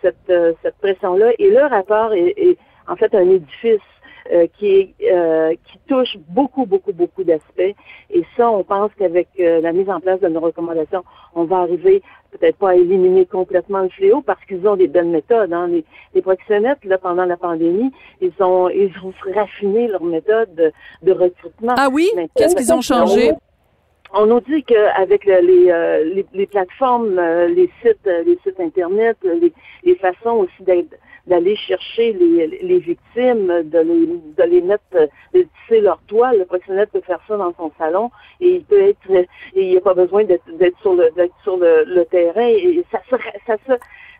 [0.02, 1.30] cette, cette pression-là.
[1.38, 2.58] Et le rapport est, est
[2.88, 3.80] en fait un édifice
[4.32, 7.74] euh, qui, euh, qui touche beaucoup, beaucoup, beaucoup d'aspects.
[8.10, 11.04] Et ça, on pense qu'avec euh, la mise en place de nos recommandations,
[11.34, 12.02] on va arriver
[12.32, 15.52] peut-être pas à éliminer complètement le fléau parce qu'ils ont des belles méthodes.
[15.52, 15.68] Hein.
[15.68, 17.90] Les, les proxénètes, là, pendant la pandémie,
[18.20, 21.74] ils ont ils ont raffiné leur méthode de, de recrutement.
[21.76, 22.08] Ah oui?
[22.36, 23.32] Qu'est-ce qu'ils ont changé?
[24.12, 29.52] On nous dit qu'avec les, les, les, plateformes, les sites, les sites internet, les,
[29.84, 30.96] les façons aussi d'être
[31.26, 34.06] d'aller chercher les, les, victimes, de les,
[34.36, 34.82] de les mettre,
[35.34, 36.38] de tisser leur toile.
[36.38, 39.76] Le professionnel peut faire ça dans son salon et il peut être, et il n'y
[39.76, 41.10] a pas besoin d'être sur le
[41.42, 42.48] sur le, le, terrain.
[42.48, 43.72] Et ça se, ça se,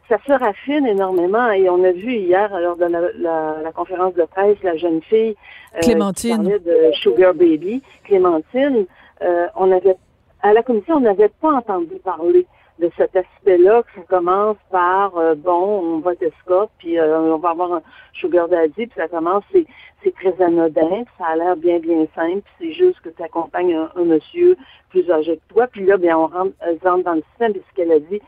[0.08, 4.14] ça se raffine énormément et on a vu hier lors de la, la, la conférence
[4.14, 5.34] de presse la jeune fille
[5.76, 8.86] euh, Clémentine de Sugar Baby, Clémentine.
[9.22, 9.96] Euh, on avait
[10.42, 12.46] à la commission on n'avait pas entendu parler
[12.78, 17.36] de cet aspect-là, que ça commence par euh, bon, on va t'escorte, puis euh, on
[17.36, 17.82] va avoir un
[18.14, 19.66] sugar daddy, puis ça commence, c'est,
[20.02, 23.74] c'est très anodin, ça a l'air bien, bien simple, puis c'est juste que tu accompagnes
[23.74, 24.56] un, monsieur
[24.88, 27.76] plus âgé que toi, puis là, bien, on rentre, rentre dans le système, puis ce
[27.76, 28.20] qu'elle a dit,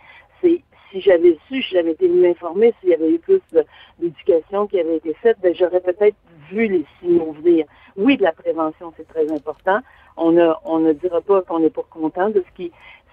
[0.42, 3.40] c'est si j'avais su, si j'avais été mieux informée, s'il y avait eu plus
[3.98, 6.16] d'éducation qui avait été faite, ben, j'aurais peut-être
[6.50, 7.64] vu les signaux venir.
[7.96, 9.80] Oui, de la prévention, c'est très important.
[10.16, 12.72] On ne, on ne dira pas qu'on n'est pas content de ce qui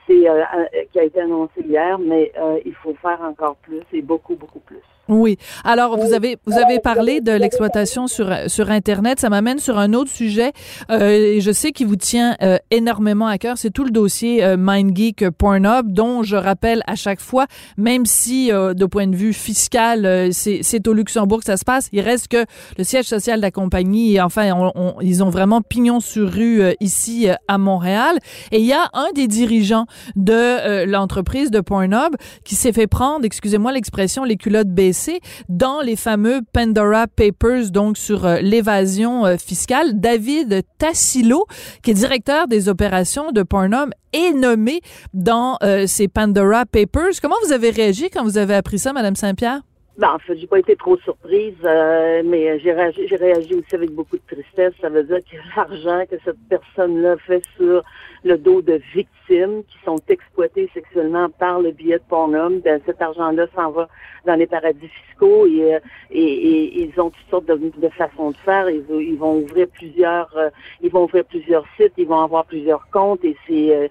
[0.09, 0.43] euh,
[0.91, 4.59] qui a été annoncé hier, mais euh, il faut faire encore plus et beaucoup, beaucoup
[4.59, 4.81] plus.
[5.09, 5.37] Oui.
[5.63, 9.19] Alors, vous avez vous avez parlé de l'exploitation sur sur Internet.
[9.19, 10.51] Ça m'amène sur un autre sujet.
[10.91, 13.57] Euh, je sais qu'il vous tient euh, énormément à cœur.
[13.57, 18.51] C'est tout le dossier euh, MindGeek Pornhub, dont je rappelle à chaque fois, même si
[18.51, 21.89] euh, de point de vue fiscal, c'est c'est au Luxembourg que ça se passe.
[21.91, 22.45] Il reste que
[22.77, 24.21] le siège social de la compagnie.
[24.21, 28.19] Enfin, on, ils ont vraiment pignon sur rue ici à Montréal.
[28.51, 33.25] Et il y a un des dirigeants de l'entreprise de Pornhub qui s'est fait prendre,
[33.25, 39.37] excusez-moi l'expression, les culottes baissées dans les fameux Pandora Papers, donc sur euh, l'évasion euh,
[39.37, 39.99] fiscale.
[39.99, 41.45] David Tassilo,
[41.83, 44.81] qui est directeur des opérations de Pornhub, est nommé
[45.13, 47.19] dans euh, ces Pandora Papers.
[47.21, 49.61] Comment vous avez réagi quand vous avez appris ça, Madame Saint-Pierre?
[49.99, 53.91] Ben, en fait, j'ai pas été trop surprise, mais j'ai réagi, j'ai réagi aussi avec
[53.91, 54.73] beaucoup de tristesse.
[54.79, 57.83] Ça veut dire que l'argent que cette personne-là fait sur
[58.23, 62.59] le dos de victimes qui sont exploitées sexuellement par le biais de Pornhum.
[62.61, 63.89] Ben, cet argent-là s'en va
[64.25, 65.79] dans les paradis fiscaux et, euh,
[66.11, 68.69] et, et, ils ont toutes sortes de, de façons de faire.
[68.69, 70.49] Ils, ils, vont ouvrir plusieurs, euh,
[70.81, 73.87] ils vont ouvrir plusieurs sites, ils vont avoir plusieurs comptes et c'est, euh,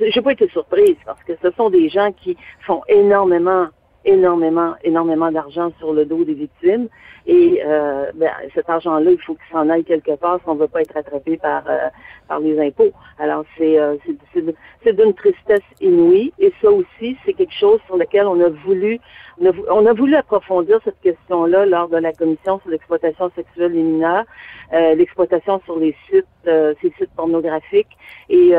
[0.00, 2.36] j'ai pas été surprise parce que ce sont des gens qui
[2.66, 3.68] font énormément
[4.04, 6.88] énormément, énormément d'argent sur le dos des victimes.
[7.26, 10.60] Et euh, ben, cet argent-là, il faut qu'il s'en aille quelque part si on ne
[10.60, 11.88] veut pas être attrapé par, euh,
[12.26, 12.92] par les impôts.
[13.18, 13.96] Alors, c'est, euh,
[14.34, 16.32] c'est, d'une tristesse inouïe.
[16.38, 18.98] Et ça aussi, c'est quelque chose sur lequel on a voulu
[19.40, 23.72] on a, on a voulu approfondir cette question-là lors de la commission sur l'exploitation sexuelle
[23.72, 24.24] des mineurs,
[24.72, 27.96] euh, l'exploitation sur les sites, ces sites pornographiques.
[28.28, 28.52] Et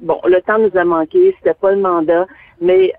[0.00, 2.26] bon, le temps nous a manqué, c'était pas le mandat,
[2.60, 2.92] mais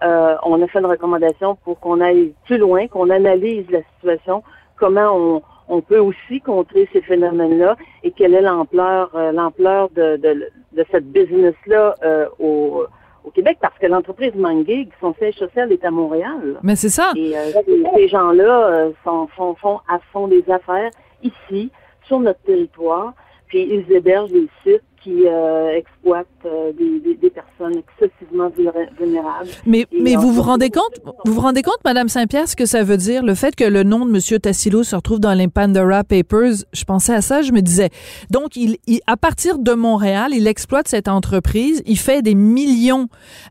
[0.43, 4.43] on a fait une recommandation pour qu'on aille plus loin, qu'on analyse la situation
[4.79, 10.85] comment on, peut aussi contrer ces phénomènes-là et quelle est l'ampleur euh, l'ampleur de, de,
[10.91, 12.85] cette business-là euh, au,
[13.29, 16.59] au Québec parce que l'entreprise Mangig, son siège social est à Montréal.
[16.63, 17.11] Mais c'est ça.
[17.15, 17.51] Et euh,
[17.95, 20.89] ces gens-là font, font à fond des affaires
[21.23, 21.71] ici,
[22.05, 23.13] sur notre territoire,
[23.47, 27.77] puis ils hébergent des sites qui euh, exploitent euh, des, des, personnes
[28.55, 29.49] vulnérables.
[29.65, 32.83] Mais, mais vous vous rendez compte, vous vous rendez compte, Madame Saint-Pierre, ce que ça
[32.83, 36.03] veut dire, le fait que le nom de Monsieur Tassilo se retrouve dans les Pandora
[36.03, 36.65] Papers.
[36.73, 37.89] Je pensais à ça, je me disais.
[38.29, 38.77] Donc, il,
[39.07, 43.07] à partir de Montréal, il exploite cette entreprise, il fait des millions,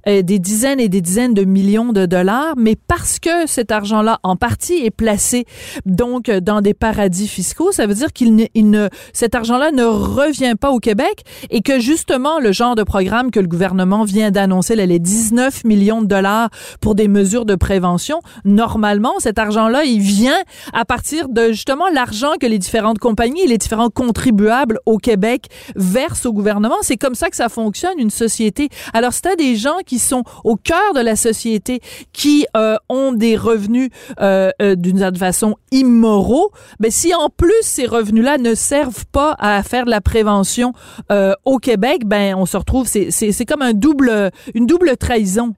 [0.07, 4.19] euh, des dizaines et des dizaines de millions de dollars, mais parce que cet argent-là,
[4.23, 5.45] en partie, est placé
[5.87, 9.85] donc dans des paradis fiscaux, ça veut dire qu'il ne, il ne, cet argent-là ne
[9.85, 14.31] revient pas au Québec et que justement le genre de programme que le gouvernement vient
[14.31, 16.49] d'annoncer, les 19 millions de dollars
[16.81, 20.39] pour des mesures de prévention, normalement cet argent-là, il vient
[20.73, 25.47] à partir de justement l'argent que les différentes compagnies et les différents contribuables au Québec
[25.77, 26.77] versent au gouvernement.
[26.83, 28.69] C'est comme ça que ça fonctionne une société.
[28.93, 31.81] Alors c'est à des gens qui sont au cœur de la société,
[32.13, 37.29] qui euh, ont des revenus euh, euh, d'une certaine façon immoraux, mais ben, si en
[37.29, 40.73] plus ces revenus-là ne servent pas à faire de la prévention
[41.13, 45.55] euh, au Québec, ben on se retrouve, c'est comme un double, une double trahison.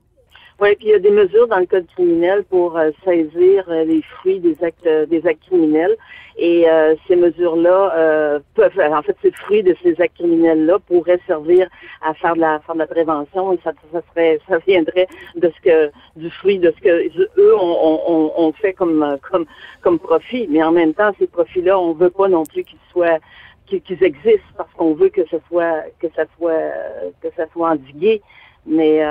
[0.60, 3.84] Oui, puis il y a des mesures dans le code criminel pour euh, saisir euh,
[3.84, 5.96] les fruits des actes euh, des actes criminels.
[6.36, 6.64] Et
[7.06, 11.68] ces mesures-là peuvent, en fait, ces fruits de ces actes criminels-là pourraient servir
[12.00, 15.06] à faire de la faire de la prévention et ça, ça serait ça viendrait
[15.36, 19.44] de ce que du fruit de ce que eux ont on, fait comme comme
[19.82, 20.46] comme profit.
[20.48, 23.18] Mais en même temps, ces profits-là, on veut pas non plus qu'ils soient
[23.66, 26.72] qu'ils existent parce qu'on veut que ce soit que ça soit
[27.20, 28.22] que ça soit endigué.
[28.66, 29.02] Mais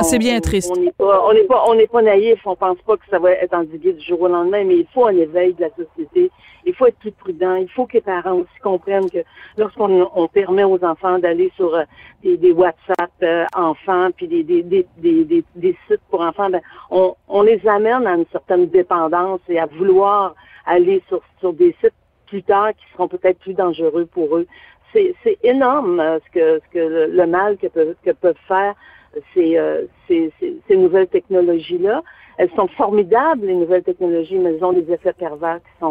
[0.00, 0.70] c'est bien triste.
[0.76, 2.40] On n'est pas, on n'est pas, on n'est pas naïf.
[2.46, 5.06] On pense pas que ça va être endigué du jour au lendemain, mais il faut
[5.06, 6.30] un éveil de la société.
[6.66, 7.56] Il faut être plus prudent.
[7.56, 9.18] Il faut que les parents aussi comprennent que
[9.56, 11.82] lorsqu'on on permet aux enfants d'aller sur euh,
[12.22, 16.62] des, des, WhatsApp euh, enfants, puis des, des, des, des, des, sites pour enfants, ben,
[16.90, 21.74] on, on les amène à une certaine dépendance et à vouloir aller sur, sur des
[21.82, 21.92] sites
[22.26, 24.46] plus tard qui seront peut-être plus dangereux pour eux.
[24.94, 28.74] C'est énorme euh, ce que, le, mal que peuvent, faire
[29.36, 32.02] euh, ces, ces, nouvelles technologies-là.
[32.38, 35.86] Elles sont formidables, les nouvelles technologies, mais elles ont des effets pervers qui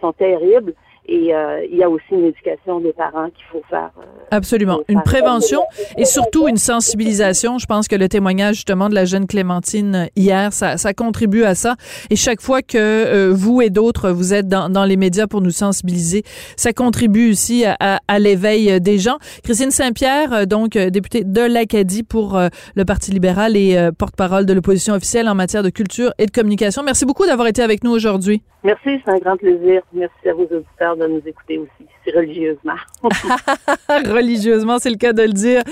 [0.00, 0.74] sont terribles.
[1.06, 3.90] Et euh, il y a aussi une éducation des parents qu'il faut faire.
[3.98, 4.80] Euh, Absolument.
[4.88, 5.62] Une prévention
[5.96, 7.58] et surtout une sensibilisation.
[7.58, 11.54] Je pense que le témoignage justement de la jeune Clémentine hier, ça, ça contribue à
[11.54, 11.76] ça.
[12.10, 15.40] Et chaque fois que euh, vous et d'autres, vous êtes dans, dans, les médias pour
[15.40, 16.22] nous sensibiliser,
[16.56, 19.18] ça contribue aussi à, à, l'éveil des gens.
[19.42, 22.40] Christine Saint-Pierre, donc députée de l'Acadie pour
[22.74, 26.82] le Parti libéral et porte-parole de l'opposition officielle en matière de culture et de communication.
[26.82, 28.42] Merci beaucoup d'avoir été avec nous aujourd'hui.
[28.62, 29.80] Merci, c'est un grand plaisir.
[29.92, 32.74] Merci à vos auditeurs de nous écouter aussi, religieusement.
[33.88, 35.62] religieusement, c'est le cas de le dire.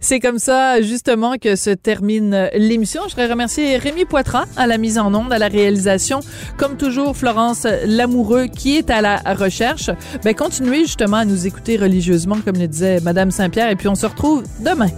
[0.00, 3.02] C'est comme ça, justement, que se termine l'émission.
[3.04, 6.20] Je voudrais remercier Rémi Poitras à la mise en onde, à la réalisation.
[6.56, 9.90] Comme toujours, Florence Lamoureux qui est à la recherche.
[10.24, 13.94] Ben, continuez justement à nous écouter religieusement, comme le disait Madame Saint-Pierre, et puis on
[13.94, 14.88] se retrouve demain.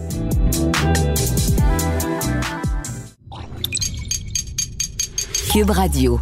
[5.52, 6.20] Cube Radio.